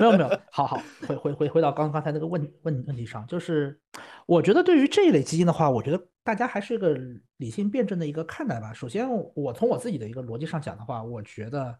[0.00, 3.78] 没有没有，好好回回回回到刚刚才那个问问问题上，就是
[4.26, 6.96] 我觉得对于这一类基金的话，我觉得大家还是一个
[7.38, 8.72] 理性辩证的一个看待吧。
[8.72, 11.78] 首先，我从我自己的一个逻辑上讲的话，我觉得，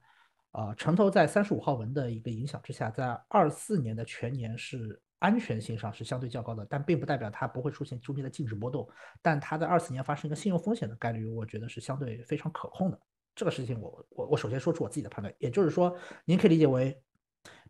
[0.52, 8.88] 呃，城投在三十五号文的一个影响之下，在二四年的全年是安全性上是相对较高的，但并不代表它不会出现中间的净值波动。
[9.22, 12.98] 但它在二四年发生一个信用风险的概率，我觉得是相对非常可控的。
[13.34, 17.00] 这个事情，我我我首先说出我自己的判断，也就是说，您可以理解为，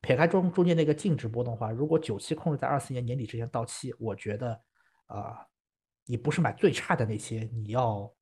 [0.00, 4.60] 撇开中中间那个净值波动的话，如果九期控制在二四年年底之前到期，我觉得，
[5.06, 5.46] 啊，
[6.06, 8.12] 你不是买最差的那些，你要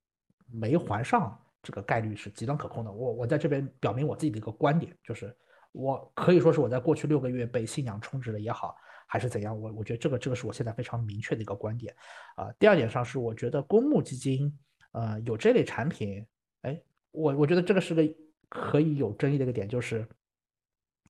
[0.45, 2.91] 没还上，这个概率是极端可控的。
[2.91, 5.35] 我我在这边表明我自己的一个观点，就是
[5.71, 8.75] 我可以说是我在过去六个月被信仰充值了也好，
[9.07, 11.95] 还是怎样，我我觉得这个这个是我现在非常明确的一个观点
[12.35, 12.51] 啊。
[12.59, 14.55] 第二点上是我觉得公募基金
[14.91, 16.25] 呃有这类产品，
[16.61, 16.79] 哎，
[17.11, 18.03] 我我觉得这个是个
[18.49, 20.07] 可以有争议的一个点，就是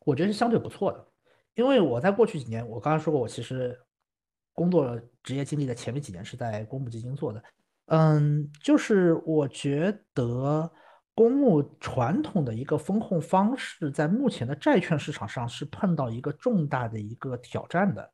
[0.06, 1.08] 我觉得是相对不错的，
[1.56, 3.80] 因为我在过去几年，我刚刚说过，我其实。
[4.54, 7.42] 工作职业经历的前面几年是在公募基金做的，
[7.86, 10.70] 嗯，就是我觉得
[11.16, 18.12] 公募传统的一个风控方式，在目前的债券市场上是碰到一个重大的一个挑战的，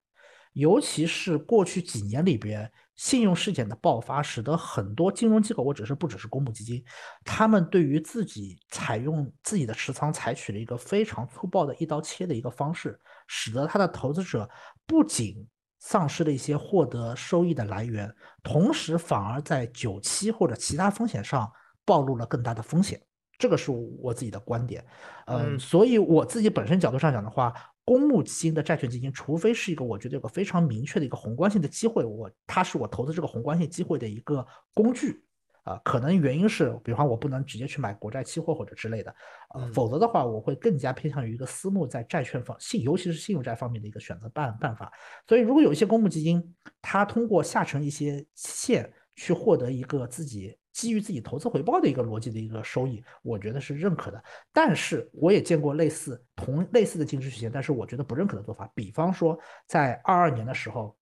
[0.54, 6.84] 尤其是过去几年里边信用事件的爆发，使得很多金融机构，我只是不只是公募基金，
[7.24, 14.50] 他们对于自己采用自己的持仓采取了一个非常粗暴的一刀切的一个方式，使得他的投资者
[14.86, 15.48] 不仅
[15.80, 21.50] 丧失了一些获得收益的来源，同时反而在久期或者其他风险上
[21.86, 23.00] 暴露了更大的风险。
[23.38, 24.84] 这个是我自己的观点。
[25.28, 27.54] 嗯，所以我自己本身角度上讲的话，
[27.88, 35.24] 公募基金的债券基金，除非是一个我觉得有个非常明确的一个宏观性的机会，我它是我投资这个宏观性机会的一个工具。
[35.64, 39.14] 啊，可能原因是，比方我不能直接去买国债期货或者之类的，
[39.54, 44.90] 呃，否则的话，我会更加偏向于一个私募在债券方信，尤其是信用债方面的一个选择办办法。
[45.28, 46.42] 所以，如果有一些公募基金，
[46.82, 54.24] 它通过下沉一些线去获得一个自己基于自己投资回报的一个逻辑的一个收益，我觉得是认可的。
[54.54, 60.96] 但是，我也见过类似同类似的净值曲线，但是我觉得不认可的做法，比方说在二二年的时候，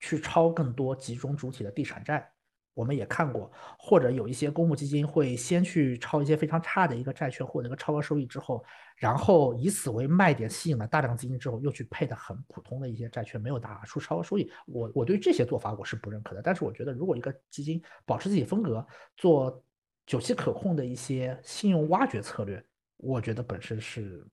[0.00, 2.26] 去抄更多集中主体的地产债。
[2.74, 8.64] 我们也看过，或者有一些公募基金会先去抄一些非常差的一个债券，获得一个超高收益之后，
[8.96, 14.50] 然后以此为卖点，吸引了大量资金之后，又去配的很普通的一些债券，没有打出超高收益。
[14.66, 16.42] 我我对这些做法我是不认可的。
[16.42, 18.84] 但是我觉得，如果一个基金保持自己风格，
[19.16, 19.62] 做
[20.04, 22.60] 久期可控的一些信用挖掘策略，
[22.96, 24.26] 我觉得本身是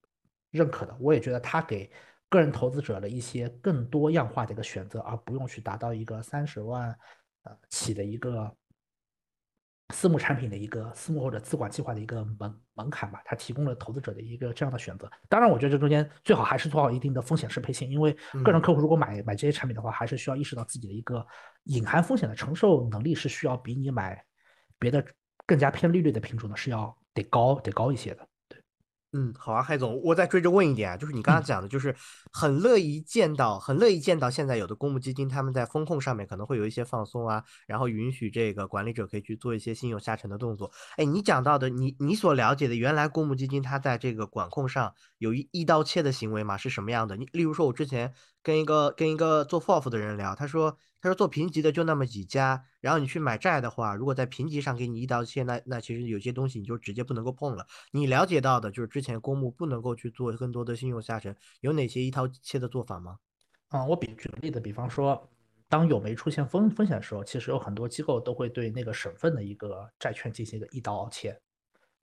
[0.50, 0.96] 认可的。
[0.98, 1.88] 我也觉得它给
[2.28, 6.98] 个人投资者的一些更多样化的一个选择，而不用去达到一个三十万。
[7.44, 8.54] 呃，起的一个
[9.92, 15.10] 私募产品的一个私募或者资管计划的一个门门槛吧，它提供了投资者的一个这样的选择。
[15.28, 21.26] 当然，我觉得这中间最好还是做好一定的风险适配性，因为个人客户如果买买这些产品的话，还是需要意识到自己的一个
[21.64, 24.24] 隐含风险的承受能力是需要比你买
[24.78, 25.04] 别的
[25.44, 28.26] 更加偏利率的品种呢是要得高得高一些的。
[29.14, 31.94] 嗯，好啊，海总，我再追着问一点啊，就是你刚刚讲的，就是
[32.32, 40.72] 很乐意见到，很乐意见到现在有的公募基金他们在风控上面可能会有一些放松啊，然后允许这个管理者可以去做一些信用下沉的动作。
[40.96, 46.56] 哎，你讲到的，你你所了解的，原来公募基金它在这个管控上有一一刀切的行为吗？
[46.56, 47.16] 是什么样的？
[47.16, 50.78] 你例如说，我之前跟一个跟一个做 FOF 的人聊，他说。
[51.02, 57.66] 他说做评级的就那么几家，然后你去买债的话，如果在评级上给你一刀切，那那其实有些东西你就直接不能够碰了。
[57.90, 63.16] 你了解到的就是之前公募不能够去做更多的信用下沉，有哪些一刀切的做法吗？
[63.70, 65.28] 嗯，我比举个例子，比方说，
[65.68, 71.36] 当有没出现风风险的时候，其实有很多机构都会对那个省份的一个债券进行一个一刀切，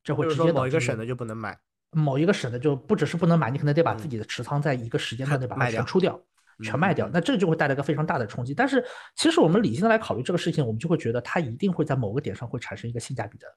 [0.04, 1.58] 这会直接某一个省的就不能买，
[1.91, 6.22] 某一个省的就不只是不能买，你可能得把自己的持仓在一个时间段内把它全出掉。
[6.64, 8.53] 全卖掉，那这就会带来一个非常大的冲击。
[8.53, 8.84] 但是，
[9.16, 13.47] 其实我们理性的来考虑这个事情，我们就会觉得它一定会在某个点上会产生一个性价比的，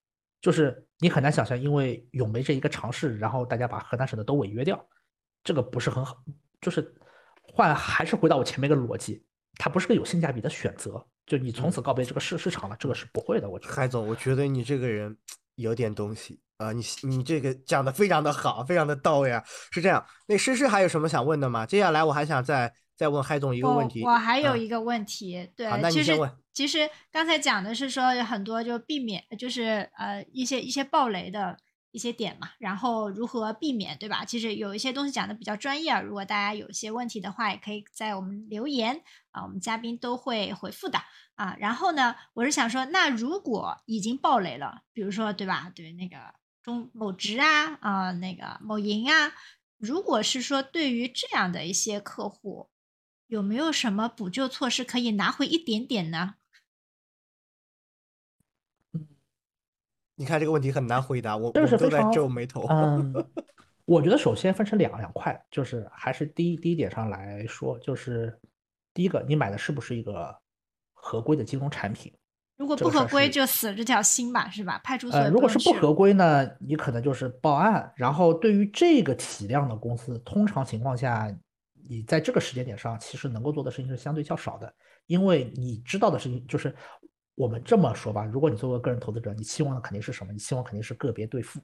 [0.41, 4.85] 就是你很难想象，因为永梅这一个尝试，然后大家把河南省的都违约掉，
[5.43, 6.17] 这个不是很好。
[6.61, 6.95] 就是
[7.43, 9.25] 换还是回到我前面一个逻辑，
[9.59, 13.51] 它不是个有性价比的选择，就你从此告别这个市市场了，这个是不会的。
[13.51, 15.17] 我觉得海总，我觉得你这个人
[15.57, 19.43] 有点东西啊，你你这个讲的非常的好，非常的到位啊。
[19.73, 21.67] 是这样，那诗诗还有什么想问的吗？
[21.67, 22.73] 接下来我还想再。
[22.97, 26.17] 再问海总一个问题，我还有一个问题，对，其实
[26.53, 31.59] 其实刚才讲的是说有很多就避免，就是呃一些一些暴雷的
[31.91, 34.25] 一些点嘛，然后如何避免，对吧？
[34.25, 40.99] 其实有一些东西讲的比较专业，如果大家有一些问题的话，也可以在我们留言啊，我们嘉宾都会回复的
[41.35, 41.57] 啊。
[41.59, 45.73] 然后呢，我是想说，那如果已经暴雷了，比如说对吧？
[45.75, 46.19] 对那个
[46.63, 49.33] 中某直啊啊那个某银啊，
[49.79, 52.69] 如果是说对于这样的一些客户。
[53.33, 56.35] 有没有什么补救措施可以拿回一点点呢？
[60.17, 62.67] 你看这个问题很难回答，我我都在皱眉头。
[62.69, 63.11] 嗯，
[63.87, 68.39] 我觉得首先分成两两块，就是还是第一第一点上来说，就是
[68.93, 70.39] 第一个，你买的是不是一个
[70.93, 72.13] 合规的金融产品？
[72.59, 74.79] 如果不合规，就死这条心吧，是吧？
[74.85, 75.31] 派出所。
[75.31, 77.91] 如果是不合规呢，你可能就是报案。
[77.97, 81.35] 然后对于这个体量的公司，通常情况下。
[81.89, 84.75] 你在这个时间点上，其实能够做的事情是相对较少的，
[85.07, 86.75] 因为你知道的事情就是，
[87.35, 90.33] 我们这么说吧，如果你作为个人投资者，你期望的肯定是什么？
[90.33, 91.61] 你期望肯定是个别兑付，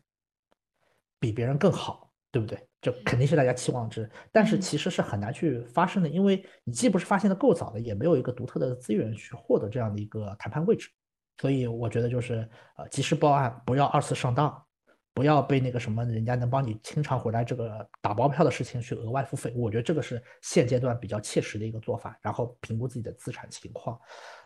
[1.18, 2.66] 比别人更好，对不对？
[2.80, 10.88] 这肯定是大家期望值，但是其实是很难去发生的，因为你既不是发现的够早的，也没有一个独特的资源去获得这样的一个谈判位置，
[11.38, 14.64] 所以我觉得就是呃，及时报案，不要二次上当。
[15.18, 22.16] 不要被那个什么人家能帮你清偿回来这个打包票的事情去额外付费，我觉得这个是现阶段比较切实的一个做法。
[22.22, 23.98] 然后评估自己的资产情况，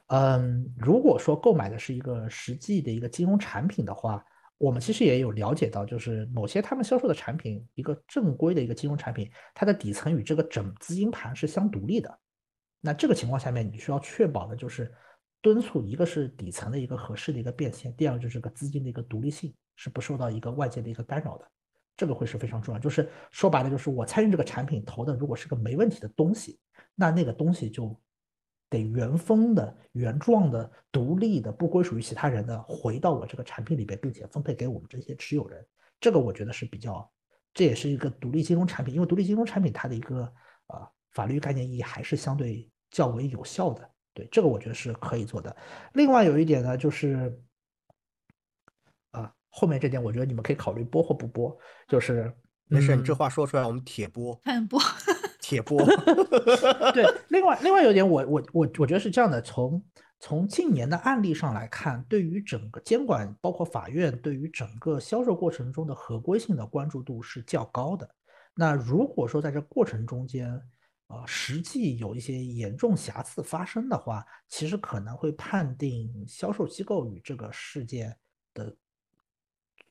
[0.06, 4.24] 嗯，如果说购买的是一个实际的一个金融产品的话，
[4.56, 12.18] 我们其实也有了解到，就是某些他们销售的产品，一个正规的一个金融产品，它的底层与这个整资金盘是相独立的。
[12.80, 14.90] 那这个情况下面，你需要确保的就是
[15.42, 19.52] 敦促，一个是底层的一个合适的一个变现，第二个就是个资金的一个独立性。
[19.76, 21.50] 是不受到一个外界的一个干扰的，
[21.96, 22.78] 这个会是非常重要。
[22.78, 26.58] 就是说白了，就是我参与这个产品投的，如果是个没问题的东西，
[26.94, 27.98] 那那个东西就
[28.68, 35.66] 得原封的、原状的、独立的、不归属于其他人的，回到我这个产品里边，并且分配给我们这些持有人。
[36.00, 37.10] 这个我觉得是比较，
[37.54, 40.32] 这也是一个独立金融产品，因为独立金融产品它的一个
[40.68, 43.90] 呃法律概念意义还是相对较为有效的。
[44.14, 45.56] 对，这个我觉得是可以做的。
[45.94, 47.40] 另外有一点呢，就是。
[49.54, 51.54] 后面这点，我觉得你们可以考虑播或不播，
[51.86, 52.32] 就是
[52.68, 54.34] 没事，你这话说出来，我们铁播，
[54.70, 54.80] 播，
[55.42, 55.78] 铁播。
[56.94, 59.84] 对，另外另外有一点，我我我我觉得是这样的，从
[60.18, 68.08] 从近年的案例上来看，对于整个监管，包括法院对于整个销售过程中的合规性的关注度是较高的。
[68.54, 70.48] 那如果说在这过程中间，
[71.08, 78.16] 呃，实际有一些严重瑕疵发生的话，其实可能会判定销售机构与这个事件
[78.54, 78.74] 的。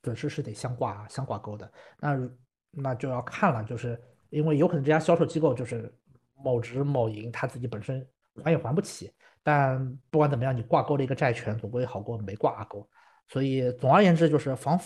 [0.04, 2.30] 损失是得相挂相挂钩的，那
[2.72, 5.94] 那就要看了，就是因为有可能这家销售机构就是
[6.34, 8.06] 某直某银，他自己本身
[8.44, 9.12] 还也还不起，
[9.44, 12.90] 但不管怎么样，你挂钩了一个债权，总归好过没挂钩。
[13.28, 14.80] 所以总而言之，就是防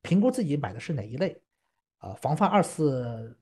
[0.00, 1.42] 评估自己买的是哪一类，
[2.00, 3.36] 呃，防范二次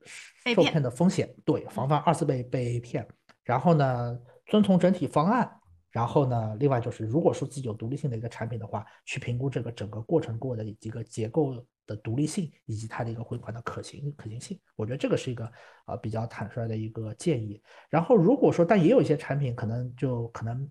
[0.54, 3.06] 受骗的风险，对，防范二次被被骗，
[3.44, 5.59] 然后呢，遵从整体方案。
[5.91, 11.55] 然后呢，另外就是，如果说自己有独立性的一个产品的话，去评估这个整个过程过的一个结构
[11.86, 15.51] 的独立性，以及它的一个回款的可行可行性，我觉得这个是一个
[15.86, 17.61] 呃比较坦率的一个建议。
[17.88, 20.70] 然后如果说，但也有一些产品可能就可能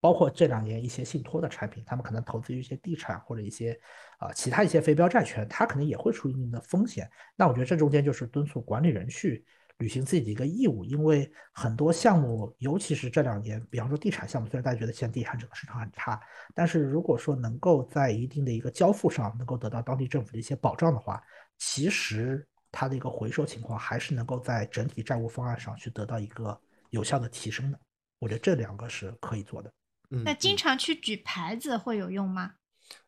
[0.00, 3.76] 包括这两年一些信托的产品，他们可能投资一些地产或者一些
[4.18, 7.10] 啊其他一些非标债权，它可能也会出一定的风险。
[7.34, 9.44] 那我觉得这中间就是敦促管理人去。
[9.78, 16.20] 履行自己的一个义务，因为很多项目，尤其是这两年，比方说地产项目，虽然大家觉得现在地产整个市场很差，
[16.54, 21.22] 但是如果说能够在一定的一个交付上能够得到当地政府的一些保障的话，
[21.58, 26.58] 其实它的一个回收情况还是能够在整体债务方案上去得到一个
[26.90, 27.78] 有效的提升的。
[28.18, 29.72] 我觉得这两个是可以做的。
[30.10, 32.52] 嗯，那经常去举牌子会有用吗？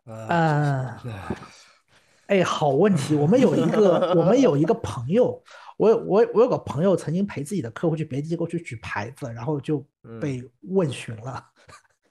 [0.05, 0.99] 呃，
[2.27, 3.15] 哎，好问题。
[3.15, 5.43] 我们有一个，我们有一个朋友。
[5.77, 9.85] 我有我我有个朋友曾经陪自己的客户去别的机构去举牌子，然后就
[10.21, 11.45] 被问询了。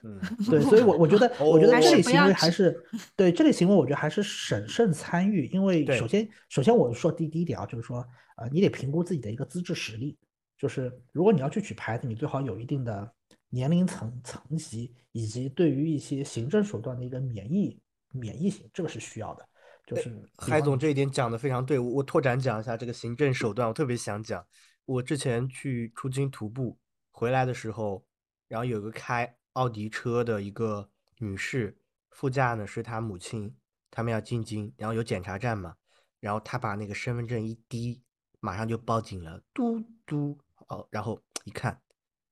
[0.02, 2.78] 嗯， 对，所以，我我觉得，我觉得 这类行为还是
[3.16, 5.46] 对这类行为，我觉得还是审慎参与。
[5.46, 8.06] 因为首先，首先我说第第一点啊，就是说，
[8.36, 10.18] 呃，你得评估自己的一个资质实力。
[10.58, 13.10] 就是如果你要去举牌子，你最好有一定的
[13.48, 17.80] 年龄层层级，以及对于一些行政手段的一个免疫
[18.12, 19.48] 免疫性，这个是需要的。
[19.86, 24.46] 就是海总这一点讲的非常对，我我拓展讲一下这个行政手段，我特别想讲，
[24.86, 26.78] 我之前去出京徒步
[27.10, 28.06] 回来的时候，
[28.48, 31.76] 然后有个开奥迪车的一个女士，
[32.10, 33.54] 副驾呢是她母亲，
[33.90, 35.76] 他们要进京，然后有检查站嘛，
[36.18, 38.02] 然后她把那个身份证一滴，
[38.40, 41.80] 马上就报警了，嘟嘟哦，然后一看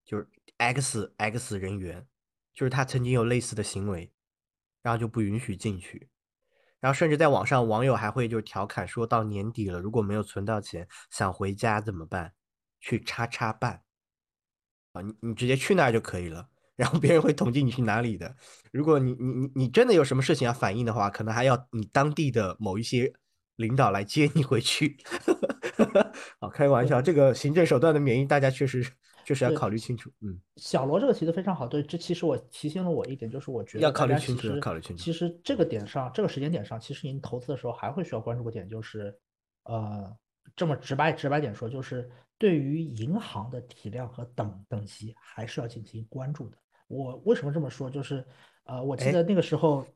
[0.05, 0.26] 就是
[0.57, 2.07] X X 人员，
[2.55, 4.11] 就是他曾经有类似的行为，
[4.80, 6.09] 然后就不允许进去。
[6.83, 12.33] 然后甚至在网上，网友还会就调侃说，到年底了，如果没有存到钱，想回家怎么办？
[12.80, 13.83] 去叉叉办
[14.93, 18.35] 啊，你你直接去那儿就可以了，然后别人会统计你去哪里的。
[18.72, 23.12] 如果你你你你真的有什么事情要反映的话，可能还要你当地的某一些
[23.55, 24.97] 领导来接你回去。
[26.41, 28.85] 好，开个玩笑，这个行政手段的免疫，大家确实。
[29.25, 35.03] 就是要考虑清楚，嗯，小罗这个提的非常好，对，这其实我提醒了我一点，就是我觉得要考虑清楚，考虑清楚。
[35.03, 39.16] 其实这个点上，这个时间点上，其实您投资的时候还会需要关注个点，就是，
[39.64, 40.14] 呃，
[40.57, 46.57] 这么直白直白点说，就是对于银行的体量和等等级，还是要进行关注的。
[46.89, 47.89] 我为什么这么说？
[47.89, 48.25] 就是，
[48.64, 49.87] 呃，我记得那个时候，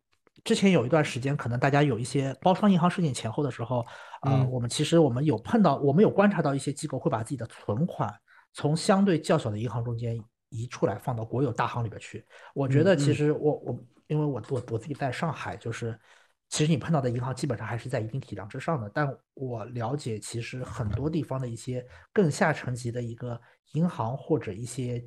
[0.45, 3.85] 之前有一段时间，可能大家有一些包商银行事件前后的时候，
[4.21, 8.15] 啊，我们其实我们有碰到，我们有观察到一些机构会把自己的存款
[8.57, 12.27] 从相对较小的银行中间移出来，放到国有大行里边去。
[12.55, 15.97] 我觉得其实我我因为我我我自己在上海，就是
[16.49, 18.91] 其实你碰到的银行基本上还是在一定体量之上的。
[18.95, 23.39] 但我了解，其实很多地方的一些更下层级的一个
[23.75, 25.07] 银行或者一些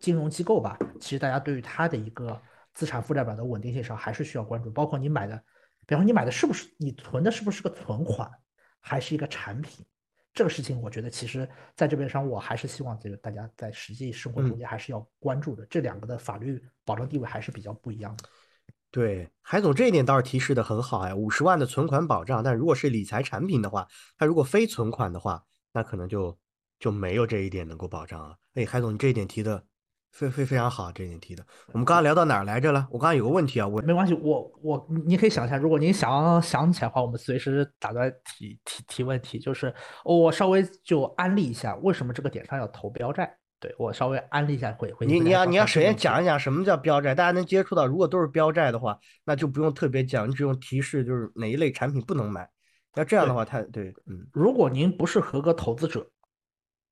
[0.00, 2.40] 金融机构吧，其实大家对于它的一个。
[2.76, 5.34] 资产负债表的稳定性上还是需要关注，包括你买的，
[5.86, 8.30] 比方说你买的是不是你存的是不是个存款，
[8.82, 9.82] 还是一个产品，
[10.36, 18.24] 这个事情我觉得其实在这边上我还是希望这个大家在实际生活中间还是要关注的，这两个的法律保障地位还是比较不一样的。
[18.90, 26.38] 对，海总这一点倒是提示的很好呀，五十万的存款保障，但如果是理财产品的话，它如果非存款的话，那可能就
[26.78, 28.36] 就没有这一点能够保障了。
[28.52, 29.64] 哎，海总你这一点提的。
[30.16, 31.44] 非非非常好，这你提的。
[31.74, 32.88] 我们刚刚聊到哪儿来着了？
[32.90, 39.38] 我刚刚有个问题啊，我没关系，我我你可以想一下，如果您想想起来的话，我们随时打断提提提问题。
[39.38, 39.74] 就是
[40.06, 43.30] 我稍微就安利一下，为什么这个点上要投标债？
[43.60, 45.04] 对我稍微安利一下，会会。
[45.04, 47.86] 你你要你要首先讲一讲什么叫标债，大家能接触到。
[47.86, 52.48] 如果都是标债的话，那就不用特别讲，你只用提示就是哪一类产品不能买。
[52.94, 54.26] 要这样的话，太对，嗯。
[54.32, 56.10] 如果您不是合格投资者，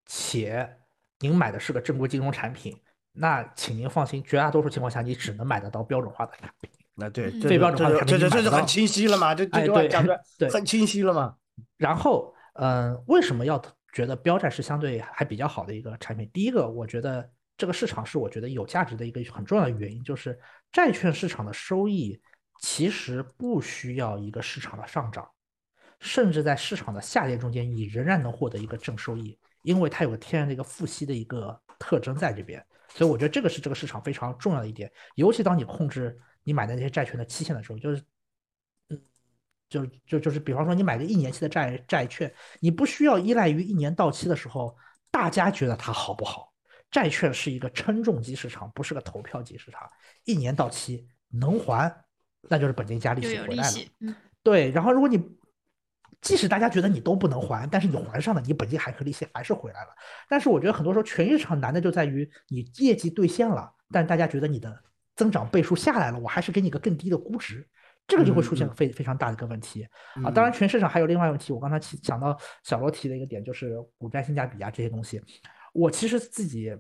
[0.05, 0.77] 且
[1.21, 2.77] 您买的是个正规金融产品。
[3.17, 6.71] 那请您放心，绝大多数情况下你只能买得到标准化的产品。
[6.97, 9.35] 那对，非标准化的产品这这这就很清晰了嘛？
[9.35, 10.21] 这这句话讲的
[10.53, 11.37] 很清晰了嘛？
[11.77, 13.61] 然后，嗯，为什么要
[13.93, 16.29] 觉得标债是相对还比较好的一个产品？
[16.33, 20.37] 第一个，我觉得这个市场是我觉得有价值的一个很重要的原因，就是
[20.73, 22.21] 债券市场的收益
[22.61, 25.29] 其实不需要一个市场的上涨，
[26.01, 32.65] 甚至在市场的下跌中间，你仍然能获得一个正收益，因为它有个天然的一个付息的一个特征在这边。
[32.95, 38.03] 所以我觉得这个是这个市场非常重要的一点，尤其当你控制你买的那些债券的期限的时候，就是，
[38.91, 39.03] 嗯，
[39.69, 44.77] 就就就是，比方说你买个一年期的债债券，你不需要依赖于一年到期的时候，
[45.11, 46.55] 大家觉得它好不好？
[46.91, 49.91] 债券是一个称重级市场，不是个投票级市场。
[50.23, 51.93] 一年到期能还，
[52.43, 53.79] 那就是本金加利息回来了。
[53.99, 54.15] 嗯，
[54.45, 54.71] 对。
[54.71, 55.19] 然后如果你
[56.25, 59.89] 即使大家觉得你都不能还，但是你还上了，你本金还和利息还是回来了。
[60.27, 64.75] 但是我觉得很多时候权益市场难的就在于你业绩兑现了，但大家觉得你的
[65.17, 67.69] 增长倍数下来了，我还是给你个更低的估值，
[68.07, 69.87] 这个就会出现非非常大的一个问题
[70.25, 70.31] 啊。
[70.31, 75.23] 当然，全市场还有另外一个问题，我刚才提讲到小罗提的一个点就是股债性价比啊这些东西。
[75.75, 76.75] 我其实自己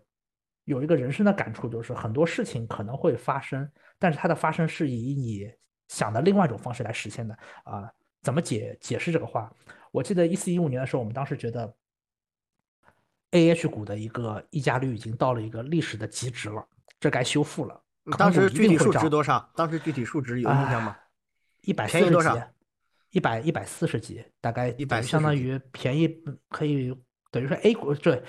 [0.64, 5.52] 有一个人生的感触，就是很多事情可能会发生，但是它的发生是以你
[5.88, 7.92] 想的另外一种方式来实现的啊。
[8.24, 9.52] 怎么解解释这个话？
[9.92, 11.72] 我记得一四一五年的时候，我们当时觉得
[13.32, 16.66] ，A H 股的一个溢价率已经到了一个历史的极值了，
[16.98, 17.80] 这该修复了。
[18.18, 19.52] 当时具体数值多少？
[19.54, 20.96] 当时具体数值有印象吗？
[21.60, 22.28] 一百四十几，
[23.10, 26.08] 一百一百四十几，大概一百相当于便宜
[26.48, 26.96] 可以
[27.30, 28.22] 等于说 A 股对。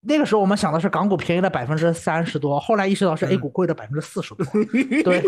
[0.00, 4.46] 那个时候我们想的是港股便宜了百分之三十多，后来意识到是 A 股贵了百分之四十多，
[5.02, 5.22] 对，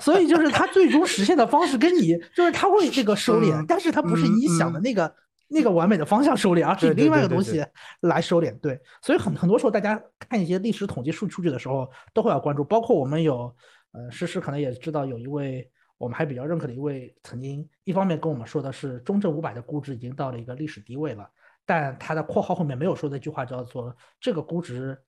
[0.00, 5.14] 所以就是它最终实现的方式跟你就是它会这个收敛，但是它不是你想的那个
[5.48, 7.64] 那个完美的方向收敛，而是以另外一个东西
[8.00, 8.52] 来收敛。
[8.60, 13.54] 对，所以很很多时候大家看一些历史统计数数据的时候都会要关注，包括我们有
[13.92, 21.28] 呃诗诗可能也知道有一位我们还比较认可的一位曾经一方面跟我们说的是中证五百的估值已经到了一个历史低位了。
[21.66, 25.00] 但它的括号后面没有说那句话，叫做这个估值，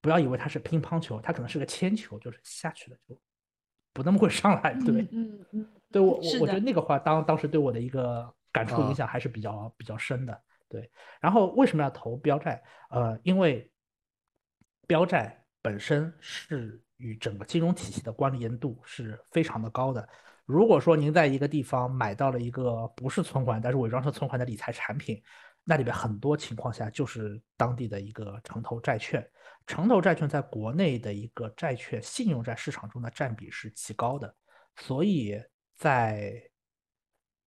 [0.00, 3.20] 不要以为它是乒乓球，它可能是个铅球，就是下去了就
[3.92, 4.72] 不那么会上来。
[4.74, 10.40] 对，嗯嗯，对我我我觉得那个话当当时对我的一个感触影响还是比较比较深的。
[10.68, 10.88] 对，
[11.20, 12.62] 然后为什么要投标债？
[12.90, 13.68] 呃，因为
[14.86, 20.08] 标债本身是与整个金融体系的关联度是非常的高的。
[20.46, 25.20] 如果说您在一个地方买到了一个不是存款，但是伪装成存款的理财产品，
[25.62, 29.24] 那里边很多情况下就是当地的一个城投债券，
[29.66, 34.34] 城投债券在国内的一个债券信用债市场中的占比是极高的，
[34.76, 35.40] 所以
[35.76, 36.42] 在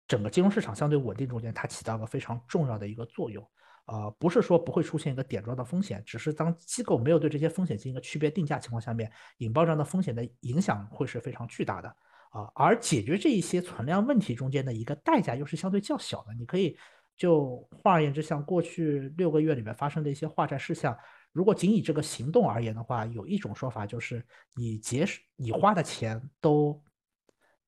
[0.07, 3.45] 整个金融市场相对稳定中间，它起到了非常重要的一个作用。
[3.87, 11.89] 啊，不是说不会出现一个点状的风险，只是当机构没有对这些风险进行一个区别定价情况下面，引爆这样的风险的影响会是非常巨大的
[12.31, 12.51] 啊。
[12.55, 16.79] 而解决这一些存量问题中间的一个代价又是相对较小的，你可以。
[17.17, 20.97] 就换而言之，像过去六个月里面发生的一些化债事项，
[21.33, 26.83] 如果仅以这个行动而言的话，有一种说法就是，你节省你花的钱都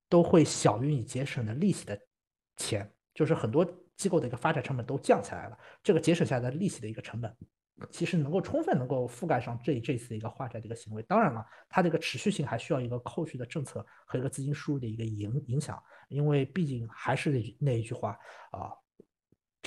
[0.09, 1.99] 都会小于你节省的利息的
[2.57, 3.65] 钱，就是很多
[3.97, 7.35] 机构的一个发展成本都降下来了，这个节省下来的利息的一个成本
[7.91, 11.03] 其实能够充分能够覆盖上这这次一个化债的一个行为。
[11.03, 18.19] 当然了，它这个持续性还需要一个后续的政策和一个资金输入的一个影影响，因为毕竟还是那那一句话
[18.51, 18.73] 啊，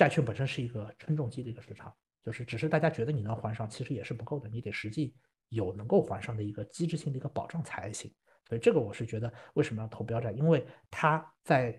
[0.00, 1.94] 债券本身是一个称重机的一个市场，
[2.24, 5.14] 就是只是大家觉得你能还上，其实也是不够的，你得实际
[5.50, 8.10] 有能够还上的一个机制性的一个保障才行。
[8.48, 11.78] 所以这个我是觉得为什么要投标债，因为它在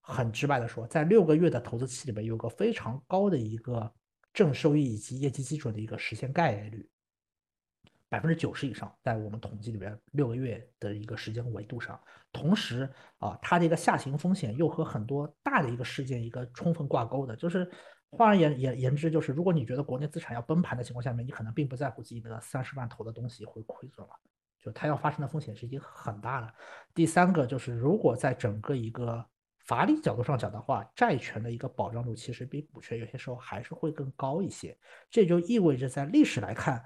[0.00, 3.92] 很直白的说，在六个月的投资期里面有个非常高的一个。
[4.32, 6.88] 正收益以及业绩基准的一个实现概率，
[8.10, 11.98] 百分之九十以上，在我们统计里边六个月的一个时间维度上，
[12.32, 12.86] 同时
[13.18, 17.70] 啊，它的一个下行风险又和很多大的一个事件一个充分挂钩的，就是
[18.10, 24.12] 换而言言言之，就是如果你觉得国内资产要崩盘的情况下面，你可能并不在乎自己的三十万投的东西会亏损了，
[24.58, 26.52] 就它要发生的风险是已经很大了。
[26.92, 29.24] 第三个就是如果在整个一个
[29.66, 34.76] 法理角度上讲的话，债权的一个保障度其实比股权有些时候还是会更高一些。
[35.08, 36.84] 这就意味着在历史来看，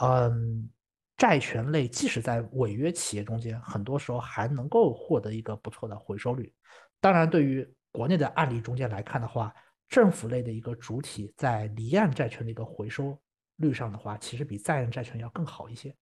[0.00, 0.68] 嗯，
[1.16, 6.52] 债权类即使在违约企业中间，很多时候还能够获得一个不错的回收率。
[7.00, 9.54] 当然，对于国内的案例中间来看的话，
[9.88, 13.18] 政府类的一个主体在离岸债权的一个回收
[13.56, 15.94] 率上的话，其实比在岸债权要更好一些。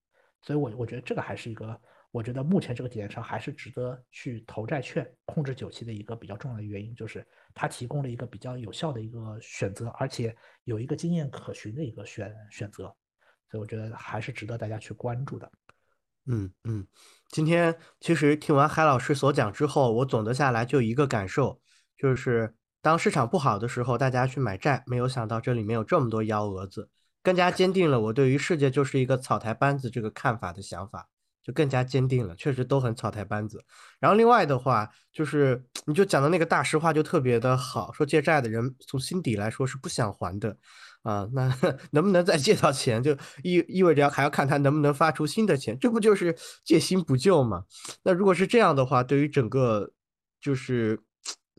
[0.42, 1.80] 所以，我我觉得这个还是一个。
[2.12, 10.34] 我觉得目前这个点上还是值得去投债券控制久期的一个比较重要的原因，就是它提供了一个比较有效的一个选择，而且
[10.64, 12.94] 有一个经验可循的一个选选择，
[13.50, 15.50] 所以我觉得还是值得大家去关注的。
[16.26, 16.86] 嗯嗯，
[17.30, 21.60] 今天其实听完海老师所讲之后，我总的下来就一个感受，
[21.96, 26.90] 就是当市场不好的时候，大家去买债，没有想到这里面有这么多幺蛾子，
[27.22, 31.08] 更加坚定了我对于世界就是一个草台班子这个看法的想法。
[31.46, 33.64] 就更加坚定了，确实都很草台班子。
[34.00, 40.58] 然后另外的话，就是你就讲的那个大实话就特别的好，说借债的人从心底来说是不想还的
[41.06, 41.28] 啊。
[41.32, 41.48] 那
[41.92, 47.64] 能不能再借到钱，就意意味着还要看他能不能发出新的钱，这不就是借新不旧吗？
[48.02, 49.90] 那如果是这样的话，对于整个
[50.40, 51.00] 就是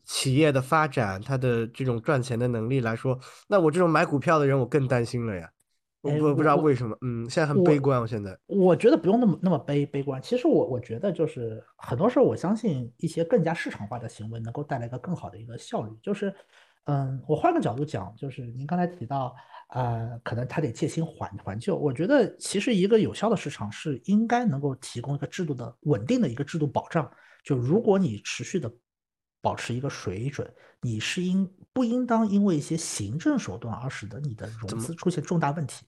[0.04, 3.18] 企业的发展，它的这种赚钱的能力来说，
[3.48, 5.50] 那我这种买股票的人，我更担心了呀。
[6.00, 8.00] 我不知道为什么，嗯，现在很悲观。
[8.00, 10.22] 我现在我觉得不用那么那么悲悲观。
[10.22, 15.90] 其实我我觉得就是很多时候，我相信一些更加市场化的行为能够带来一个更好的一个效率。
[16.00, 16.32] 就是，
[16.88, 19.36] 嗯，我换个角度讲，就是您刚才提到，
[19.68, 21.76] 呃，可能他得借新还还旧。
[21.76, 27.10] 我觉得其实一个有效的市场是应该能够提供一个制度的稳定的一个制度保障。
[27.44, 28.72] 就如果你持续的
[29.42, 35.84] 保持一个水准，你是应不应当因为一些行政手段而使得你的融资出现重大问题？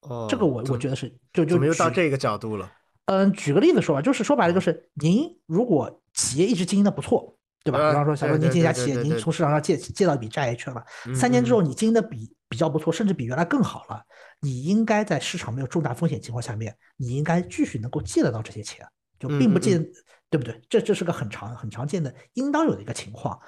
[0.00, 2.68] 哦，这个我我觉得是就就怎么又到这个角度了？
[3.04, 7.90] 嗯，举个例子说吧，就是说白了，就是您如果企业一直经营的不错，对吧？
[7.90, 10.82] 比方说，小说您这家企业，您从市场上借借到一笔债券了，
[11.14, 14.02] 三年之后你经营的比比较不错，甚至比原来更好了，
[14.40, 18.86] 你应该在市场没有重大风险情况下面，你应该继续能够借得到这些钱，
[19.18, 19.84] 就并不见，
[20.30, 20.60] 对不对？
[20.68, 23.38] 这这是个很常很常见的应当有的一个情况。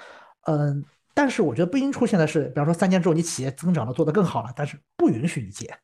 [0.43, 0.85] 嗯，
[1.15, 5.75] 但是我觉得不应出现的是，比方说三年之后你企业增长了做得更好了，但是不允许你借。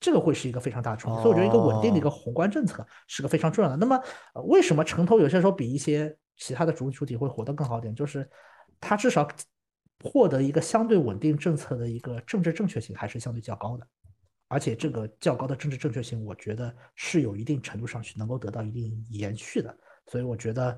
[0.00, 3.76] 这个会是一个非常大的冲击，所以我觉得一个稳定的一个宏观政策是个非常重要的。
[3.76, 3.98] 那么，
[4.48, 7.94] 为什么城投有些时候比一些其他的主主体会活得更好点？
[7.94, 8.28] 就是
[8.80, 9.28] 它至少
[10.02, 13.86] 获得一个相对稳定政策的一个政治正确性还是相对较高的，
[14.48, 19.74] 而且这个较高的政治正确性，我觉得是有一定程度上去能够得到一定延续的。
[20.06, 20.76] 所以我觉得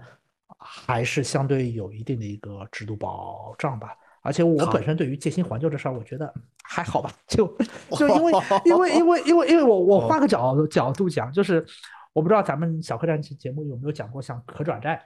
[0.59, 3.97] 还是相对有一定的一个制度保障吧。
[4.23, 6.33] 而且我本身对于借新还旧这事儿，我觉得
[6.65, 7.47] 还好吧，就
[7.97, 8.33] 就因为
[8.65, 11.65] 因为因为因为因为我我换个角角度讲，就是
[12.13, 15.01] 我不知道咱们小客栈节目有没有讲过像可转债，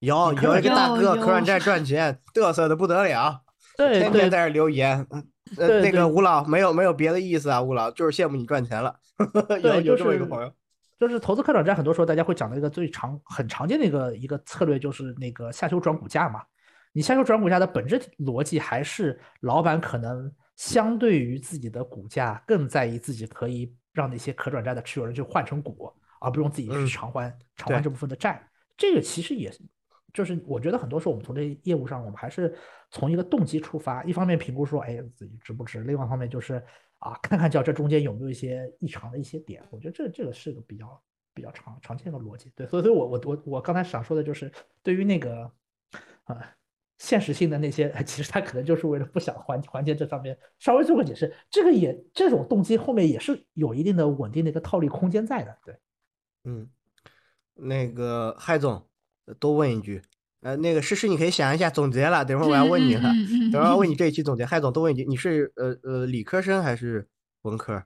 [0.00, 3.42] 有有一个大哥可转债赚钱嘚瑟的不得了，
[3.76, 5.06] 对天天在这留言，
[5.56, 8.94] 呃那个吴老没有没有别的意思啊，吴老就是羡慕你赚钱了，
[9.62, 10.52] 有有这么一个朋友，
[10.98, 16.42] 就是投资可转债，很多时候大家会讲到一个最常很常见的一个一个策略，就是那个下修转股价嘛。
[16.92, 28.42] 你下修转股价的本质逻辑还是老板可能相对于自己的股价更在意自己可以让那些可转债的持有人去换成股，而不用自己去偿还偿还这部分的债。
[28.78, 29.52] 这个其实也
[30.16, 32.56] 就是我觉得很多时候我们从这业务上，我们还是
[32.90, 36.54] 从一个动机出发，一方面评估说，哎，自己值不值；，另外一方面就是
[37.00, 39.62] 啊，看看叫这中间有没有一些异常的一些点。
[39.70, 41.02] 我觉得这这个是个比较
[41.34, 42.50] 比较常常见的逻辑。
[42.56, 44.50] 对，所以所以我我我我刚才想说的就是
[44.82, 45.50] 对于那个
[46.24, 46.40] 啊。
[46.98, 51.30] 现实性的那些， 其实他可能就是为了不想还还钱，这上面稍微做个解释。
[51.50, 55.58] 这个也这种动机后面也是有一定的稳定的一个套利空间在的。
[55.62, 55.76] 对，
[56.44, 56.66] 嗯，
[57.52, 58.88] 那个海总
[59.34, 60.02] 多问一句，
[60.42, 63.02] 呃，那个诗诗你可以想一下总结了，等会儿我要问你了，
[63.52, 64.44] 等会儿问你这一期总结。
[64.44, 67.08] 海总多问一句，你是呃呃理科生还是
[67.42, 67.82] 文科？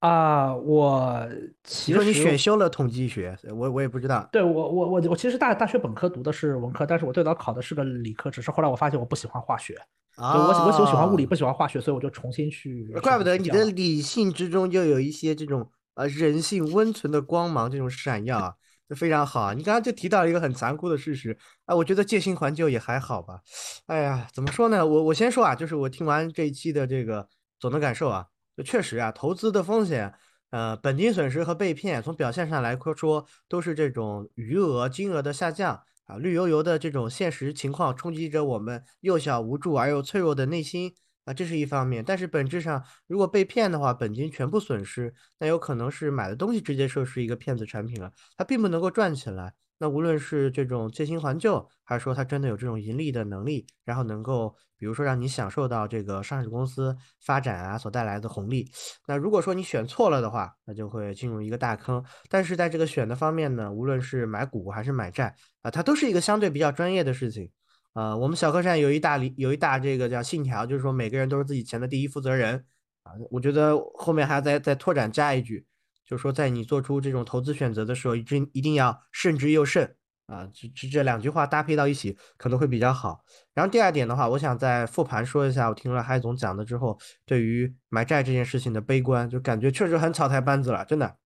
[0.00, 1.28] 啊，我
[1.62, 4.28] 其实你选修了统计学，我我也不知道。
[4.32, 9.76] 对我我我我其实大大学本科读的是文科，但是我最早考的是个理科，只是后来我发现我不喜欢化学。
[10.16, 12.86] 啊，我我我喜欢物理，不喜欢化学，所以我就重新去。
[13.00, 18.54] 怪不得你的理性之中就有一些这种呃人性温存的光芒，这种闪耀啊，
[18.94, 19.54] 非常好啊。
[19.54, 21.36] 你刚刚就提到一个很残酷的事实
[21.66, 23.40] 啊，我觉得借新还旧也还好吧。
[23.86, 24.86] 哎呀，怎么说呢？
[24.86, 27.28] 我我先说啊，就是我听完这一期的这个
[27.58, 28.26] 总的感受啊。
[28.54, 30.12] 就确实啊，投资的风险，
[30.50, 40.94] 呃，本金损失和被骗，从表现上来说，都是这种余额金额的下降啊，绿油油的这种现实情况冲击着我们幼小无助而又脆弱的内心
[41.24, 42.04] 啊，这是一方面。
[42.04, 49.54] 但是本质上，如果被骗的话，本金全部损失，那有可能是买的东西直接就是一个骗子产品了，它并不能够赚起来。
[49.78, 58.70] 那无论是这种借新还旧，还是说它真的有这种盈利的能力，然后能够，比如说让你享受到这个上市公司发展啊所带来的红利，
[59.08, 62.04] 那如果说你选错了的话，那就会进入一个大坑。
[62.28, 67.50] 但是在这个选的方面呢，无论是买股还是买债啊，它都是一个相对比较专业的事情。
[67.92, 72.64] 啊，我们小客栈有一大理有一大这个叫信条，就是说每个人都是自己钱的第一负责人
[73.02, 73.12] 啊。
[73.30, 75.66] 我觉得后面还要再再拓展加一句。
[76.04, 80.46] 就是说，在你做出这种投资选择的时候，一定一定要慎之又慎啊！
[80.52, 83.24] 这这这两句话搭配到一起，可能会比较好。
[83.54, 91.16] 然后第二点的话，我想在复盘说一下，我听了海总讲的之后，对于买债这件事情的悲观，就感觉确实很草台班子了，真的。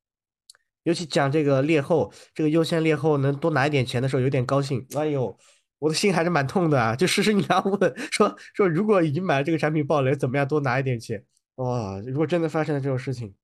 [0.85, 4.87] 尤其讲这个劣后，这个优先劣后能多拿一点钱的时候，有点高兴。
[4.95, 5.37] 哎呦，
[5.79, 6.97] 我的心还是蛮痛的啊！
[6.97, 11.25] 就时时你要问说说，如果已经买了这个产品爆雷，怎么样多拿一点钱？
[11.57, 13.35] 哇，如果真的发生了这种事情。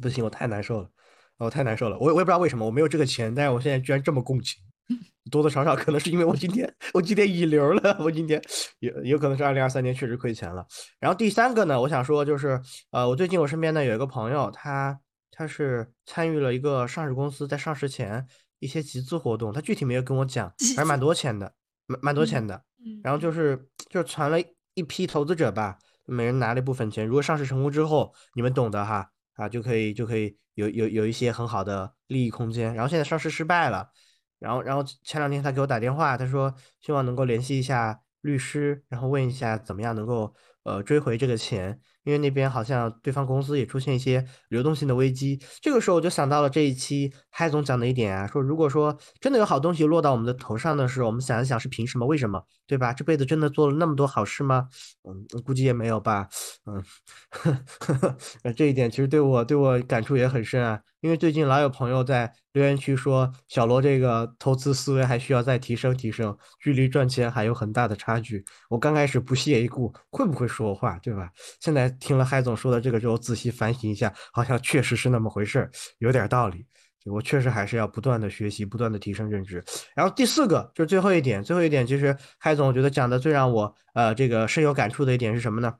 [0.00, 0.88] 不行，我太难受了，
[1.38, 1.96] 我太难受了。
[1.98, 4.60] 我我也不知道为什么我没有这个钱，但是我现在居然这么共情，
[5.30, 8.42] 多多少少可能是因为我今天我今天引流了，我今天
[8.80, 10.66] 也有可能是二零二三年确实亏钱了。
[10.98, 12.60] 然后第三个呢，我想说就是，
[12.90, 14.98] 呃，我最近我身边呢有一个朋友，他
[15.30, 18.26] 他是参与了一个上市公司在上市前
[18.64, 21.54] 一些集资活动，他具体没有跟我讲，还是蛮多钱的，
[21.86, 22.64] 蛮蛮多钱的。
[23.02, 24.38] 然后就是就是传了
[24.74, 29.10] 一批投资者吧，每人拿了一部分钱，如果上市成功之后，你们懂的哈。
[29.34, 32.72] 啊，就可以就可以有有有一些很好的利益空间。
[32.72, 33.90] 然后现在上市失败了，
[34.38, 41.80] 然后然后前两天他给我打电话，他说希望能够联系一下律师，然后问一下怎么样能够呃追回这个钱。
[42.04, 52.06] 因为那边好像对方公司也出现一些流动性的危机，这个时候我就想到了这一期嗨总讲的一点啊，说如果说真的有好东西落到我们的头上的时候，我们想一想是凭什么？
[52.06, 52.44] 为什么？
[52.66, 52.92] 对吧？
[52.92, 54.68] 这辈子真的做了那么多好事吗？
[55.08, 56.28] 嗯，估计也没有吧。
[56.66, 56.82] 嗯，
[58.54, 68.44] 这一点其实对我对我感触也很深啊，因为最近老有朋友在留言区说小罗这个投资思维还需要再提升提升，距离赚钱还有很大的差距。
[68.70, 71.30] 我刚开始不屑一顾，会不会说话，对吧？
[71.60, 71.93] 现在。
[71.98, 76.66] 听了海总说的这个之后，仔细反省一下，好像确实是那么回事儿，有点道理。
[77.06, 79.62] 我确实还是要不断的学习，不断的提升认知。
[79.94, 85.74] 然后第四个就是最后一点，最后一点其实海总我觉得讲的最让我呃这个深有感触的一点是什么呢？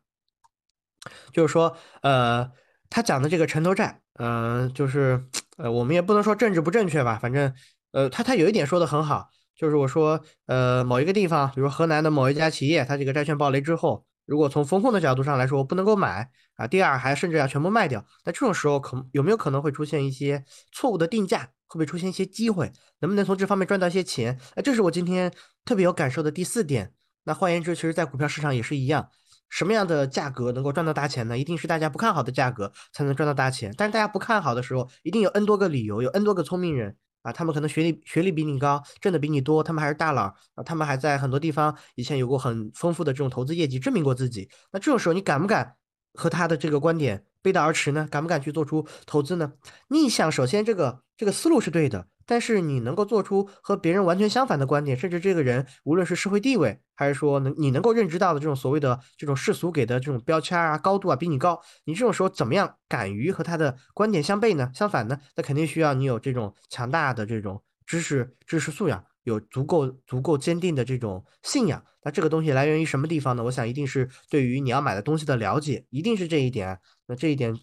[1.32, 2.50] 就是说呃
[2.90, 5.24] 他讲的这个城投债，嗯，就是
[5.56, 7.54] 呃我们也不能说政治不正确吧，反正
[7.92, 14.04] 呃他他有一点说的很好，就是我说呃某一个地方，比如河南的某一家企业，它这个债券暴雷之后。
[14.26, 16.66] 如果从风控的角度上来说，我不能够买啊。
[16.66, 18.04] 第二，还甚至要全部卖掉。
[18.24, 21.50] 那这种时候，可有没有可能会出现一些错误的定价？
[21.66, 22.72] 会不会出现一些机会？
[23.00, 24.38] 能不能从这方面赚到一些钱？
[24.54, 25.32] 哎，这是我今天
[25.64, 26.92] 特别有感受的第四点。
[27.24, 29.08] 那换言之，其实，在股票市场也是一样，
[29.48, 31.36] 什么样的价格能够赚到大钱呢？
[31.36, 33.74] 一定是大家不看好的价格才能赚到大钱。
[33.76, 36.96] 但是大家不看好的时候，一定有 N 多个理由，有 N 多个聪明人。
[37.24, 44.48] 啊，他们可能学历学历比你高，挣的比你多，他们还是大佬啊，他们还在很多地方以前有过很丰富的这种投资业绩，证明过自己。
[44.70, 45.74] 那这种时候，你敢不敢
[46.14, 48.08] 和他的这个观点背道而驰呢？
[48.10, 49.52] 敢不敢去做出投资呢？
[49.88, 52.06] 逆向，首先这个这个思路是对的。
[52.26, 64.70] 但是你能够做出和别人完全相反的观点，甚至这个人无论是社会地位，还是说能你能够认知到的这种所谓的这种世俗给的这种标签啊、高度啊比你高，你这种时候怎么样敢于和他的观点相悖呢？
[64.72, 65.20] 相反呢？
[65.36, 71.84] 那肯定需要你有这种强大的这种知识知识素养，有足够足够坚定的这种信仰。
[72.02, 73.42] 那这个东西来源于什么地方呢？
[73.42, 76.78] 我想一定是对于你要买的东西的了解，一定是这一点。
[77.06, 77.54] 那这一点，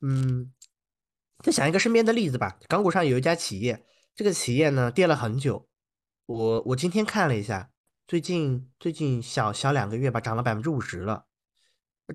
[0.00, 0.52] 嗯，
[1.42, 3.84] 再想一个身边的例子吧，港股上有一家企业。
[4.14, 5.68] 这个企业呢跌了很久，
[6.26, 7.70] 我我今天看了一下，
[8.06, 11.24] 最近最近小小两个月吧，涨了百分之五十了。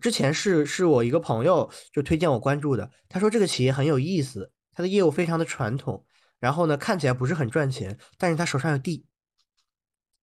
[0.02, 6.06] 之前是是我一个朋友就推荐我关注的，他说这个企业很有意思，他的业务非常的传统，
[6.40, 9.06] 然后呢看起来不是很赚钱，但是他手上有地，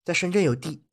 [0.04, 0.84] 在深圳有地，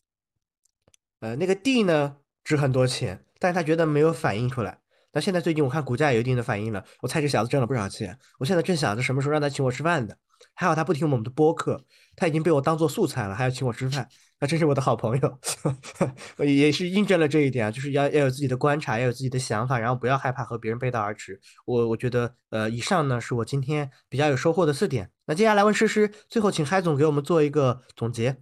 [1.20, 4.80] 呃那个地呢值很多钱，但是他觉得没有反映出来。
[5.14, 8.18] 那现在最近我看股价也有一定的反应了，我猜这小子挣了不少钱。
[8.40, 10.18] 我现在正想着什么时候让他请我吃饭的。
[10.54, 11.84] 还好他不听我们的播客，
[12.16, 14.08] 他已经被我当做素材了，还要请我吃饭，
[14.40, 15.40] 那真是我的好朋友。
[16.46, 21.40] 也是印证了这一点啊，就是要要有自己的观察，要有自己的想法，然后不要害怕和别人背道而驰。
[21.66, 25.10] 我我觉得，呃，以上呢是我今天比较有收获的四点。
[25.26, 28.38] 那接下来问诗诗，最后请嗨总给我们做一个总结。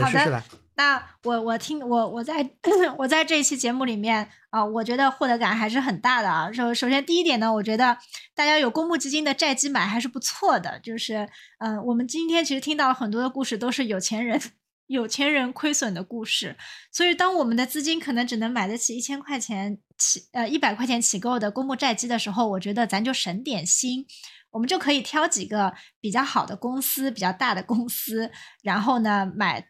[0.00, 0.67] 好的。
[0.78, 2.48] 那我我听我我在
[2.96, 6.52] 我在这一期节目里面啊，我觉得获得感还是很大的啊。
[6.52, 7.98] 首首先第一点呢，我觉得
[8.32, 10.78] 大家有公募基金的债基买还是不错的。
[10.78, 14.40] 就是嗯，我们今天其实听到很多的故事都是有钱人
[14.86, 16.56] 有钱人亏损的故事。
[16.92, 24.06] 所以当我们的资金可能只能买得起一千块钱起呃一百块钱起购的公募债基的时候，我觉得咱就省点心，
[24.52, 28.30] 我们就可以挑几个比较好的公司、比较大的公司，
[28.62, 29.66] 然后呢买。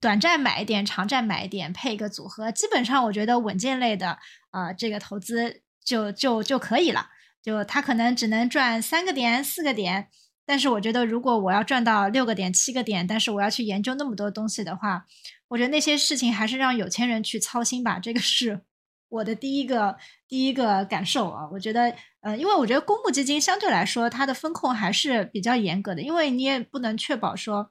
[0.00, 4.18] 短债买一点，长债买一点，配一个组合，基本上我觉得稳健类的
[4.50, 7.08] 啊，这个投资就就就可以了。
[7.42, 10.08] 就它可能只能赚三个点、四个点，
[10.44, 15.06] 但是我觉得如果我要赚到六个点、七个点，但是我要去研究那么多东西的话，
[15.48, 17.98] 我觉得那些事情还是让有钱人去操心吧。
[17.98, 18.60] 这个是
[19.08, 19.96] 我的第一个
[20.28, 21.48] 第一个感受啊。
[21.52, 27.70] 我觉得，呃，因为我觉得公募基金相对来说它的风控还是比较严格的，因为你也不能确保说。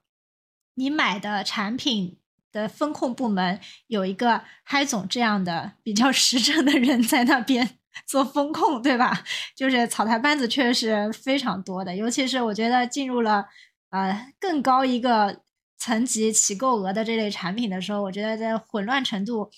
[0.78, 2.18] 你买的产品
[2.52, 9.24] 的风控部门有一个嗨总这样的比较 实诚的人在那边 做风控，对吧？
[9.56, 13.46] 就是草台班子确实非常多的，尤其是我觉得进入了
[13.90, 15.42] 呃更高一个
[15.80, 19.50] 层级起购额的这类产品的时候，我觉得在混乱程度，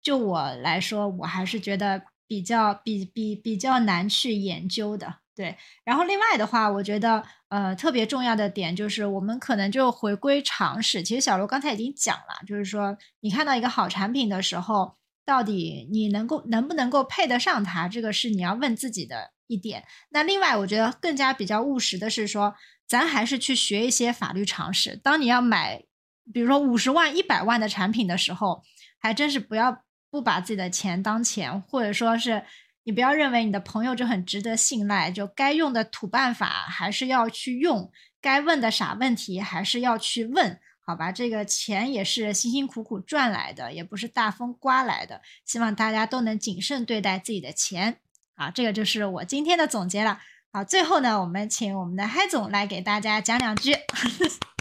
[0.00, 5.21] 就我来说，我还是觉得比较比比比较难去研究的。
[5.34, 11.02] 对，然后另外的话，我觉得呃特别重要的点就是，我们可能就回归常识。
[11.02, 19.82] 其实小罗刚才已经讲了，就是说你看到一个好产品的时候，到底你能够能不能够配得上它，这个是你要问自己的一点。
[20.10, 22.54] 那另外，我觉得更加比较务实的是说，
[22.86, 24.96] 咱还是去学一些法律常识。
[24.96, 25.82] 当你要买，
[26.30, 28.62] 比如说五十万、一百万的产品的时候，
[28.98, 32.44] 还真是不要不把自己的钱当钱，或者说是。
[32.84, 41.12] 你不要认为你的朋友就很值得信赖，就该用的土办法还是要去用，该问的傻问题还是要去问，好吧？
[41.12, 45.22] 这个钱也是辛辛苦苦赚来的，也不是大风刮来的。
[45.44, 47.98] 希望大家都能谨慎对待自己的钱。
[48.34, 50.20] 好，这个就是我今天的总结了。
[50.52, 53.74] 好，最后呢，我们请我们的嗨总来给大家讲两句。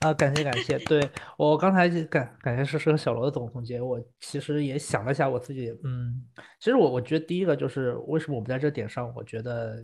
[0.00, 6.24] 啊，感谢感谢，对我刚才感感谢是是和小罗的总总结，我其实也想了一下我自己，嗯，
[6.60, 9.76] 其实我我觉得第一个就是为什么我们在这点上，我觉得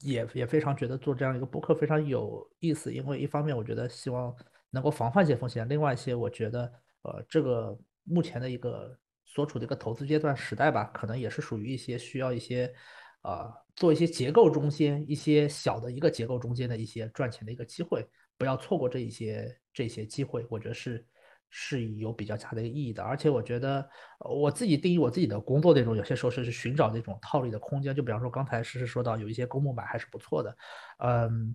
[0.00, 4.34] 也也非常觉得做这样一个播客非常有意思，因为一方面我觉得希望
[4.70, 8.96] 能够防范一些风险，另外一些我觉得呃这个目前的一个
[9.26, 12.72] 所处的一个投资阶段时代吧，可能也是属于一些需要一些
[13.20, 18.08] 呃做一些结构中间一些小的一个结构中间的一些赚钱的一个机会。
[18.40, 21.06] 不要错过这一些这些机会，我觉得是
[21.50, 23.02] 是有比较大的一个意义的。
[23.02, 23.86] 而且我觉得
[24.18, 27.94] 我自己定义我自己的工作那种，有些时候是是寻找那种套利的空间。
[27.94, 30.56] 就比方说刚才诗诗说到有一些公募买还是不错的。
[31.04, 31.54] 嗯，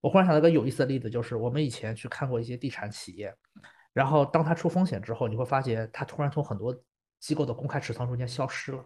[0.00, 3.32] 我忽然想到一个有意思的例子，就是我们以前去看过一些地产企业，
[3.92, 6.76] 然后当它出风险之后，你会发现它突然从很多
[7.20, 8.84] 机构的公开持仓中间消失了。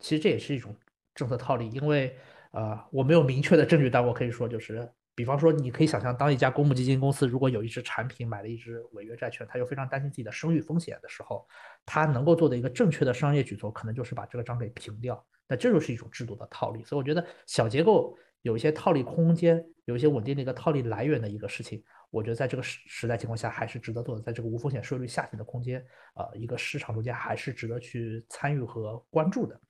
[0.00, 0.76] 其实这也是一种
[1.14, 2.18] 政策套利，因为
[2.50, 4.92] 呃我没有明确的证据，但我可以说就是。
[5.14, 11.46] 比方说，你可以想象，当一家公募基金公司如果有一只产品买了一只违约债券，他又非常担心自己的声誉风险的时候，
[11.84, 15.22] 他能够做的一个正确的商业举措，可能就是把这个账给平掉。
[15.46, 16.82] 那这就是一种制度的套利。
[16.82, 24.22] 所以我觉得小结构有一些套利空间，有一些稳定的一个套利来源的一个事情，我觉得在这个时时代情况下还是值得做的。
[24.22, 25.84] 在这个无风险税率下行的空间，
[26.14, 29.60] 呃，一个市场中间还是值得去参与和关注的。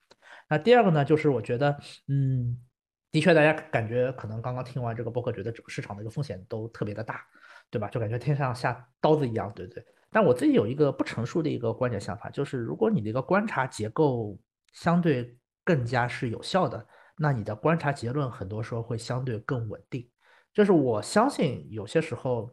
[0.48, 1.76] 那第二个呢，就是我觉得，
[2.06, 2.62] 嗯。
[3.12, 7.22] 的确，大家感觉可能刚刚听完这个播客，觉得整个市场的一个风险都特别的大，
[7.70, 7.86] 对吧？
[7.89, 9.84] 就感觉天上下刀子一样，对不对？
[10.10, 14.39] 但我自己有一个不成熟的一个观点想法，就是如果你的一个观察结构
[14.72, 16.86] 相对更加是有效的，
[17.18, 20.09] 那你的观察结论很多时候会相对更稳定。
[20.55, 22.51] 就是我相信有些时候，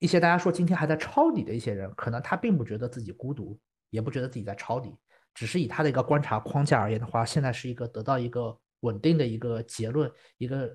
[0.00, 3.58] 一些大家说今天还在抄底的一些人，可能他并不觉得自己孤独，
[3.88, 4.94] 也不觉得自己在抄底，
[5.32, 8.58] 只是以他的一个观察框架而言的话，现在是一个得到一个。
[8.80, 10.70] 稳定的一个结论，一个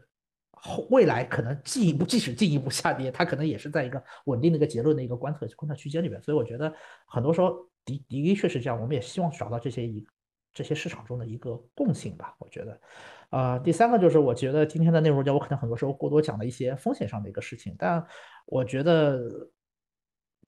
[0.52, 6.22] 后未来可能进一步，即使进一步下跌，它可能也是在一个稳定的一个结论的一个观测观测区间里面。
[6.22, 6.74] 所以我觉得
[7.08, 7.56] 很多时候
[7.86, 10.06] 的的确是这样，我们也希望找到这些一
[10.54, 12.36] 这些市场中的一个共性吧。
[12.40, 12.82] 我觉得，
[13.30, 18.06] 啊，第三个就是我觉得今天的内容叫我可能很多时候过多讲了一些风险上的一个事情，但
[18.46, 19.30] 我觉得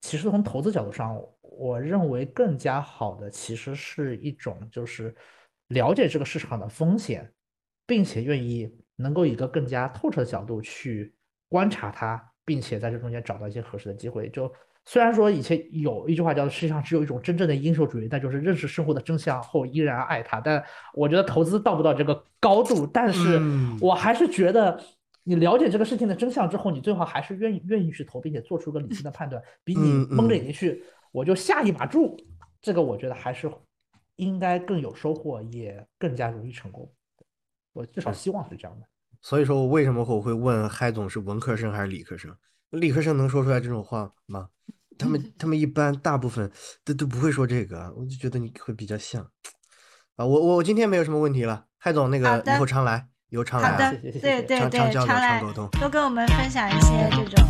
[0.02, 5.16] 其实从投资角度上，我认为更加好的其实是一种就是。
[5.70, 7.34] 了解这个市场的风险，
[7.86, 11.14] 并且愿意能够以一个更加透彻的角度去
[11.50, 14.30] 观察它，并且在这中间找到一些合适的机会。
[14.30, 14.52] 就
[14.86, 20.40] 虽然说以前有一句话叫“世界上只有一种真正的英雄主义”，那就是认识生活的真相后依然爱它。
[20.42, 20.64] 但
[20.94, 23.42] 我觉得投资到不到这个高度，但是
[23.82, 24.80] 我还是觉得。
[25.28, 32.16] 你了解这个事情的真相之后，你最好还是愿意愿意去投，并且做出个理性的判断，比你蒙着眼睛去，我就下一把注，
[32.62, 33.52] 这个我觉得还是
[34.18, 36.88] 应该更有收获，也更加容易成功。
[37.76, 38.88] 我至少希望是这样的。
[39.22, 42.36] 所以说我为什么我会问嗨总是文科生还是理科生？
[42.72, 44.50] 理科生能说出来这种话吗？
[44.98, 46.52] 他们 他们一般大部分
[46.84, 49.22] 都都不会说这个，我就觉得你会比较像
[50.16, 50.26] 啊。
[50.26, 53.10] 我我我今天没有什么问题了，嗨总那个以后常来。
[53.30, 54.60] 以后常来，好的，对对对，
[54.94, 57.44] 常来，多跟我们分享一些这种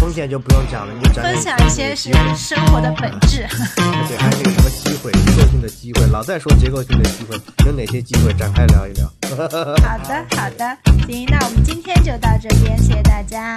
[0.00, 1.94] 风险就不用讲了，你展开分享一些
[2.36, 6.06] 生活的本质，而且还是个什么机会，结构性的机会。
[6.12, 7.36] 老在说结构性的机会，
[7.66, 8.32] 有哪些机会？
[8.34, 9.06] 展开聊一聊。
[9.82, 10.76] 好的，好的，
[11.06, 11.26] 行。
[11.30, 13.56] 那我们今天就到这边，谢谢大家。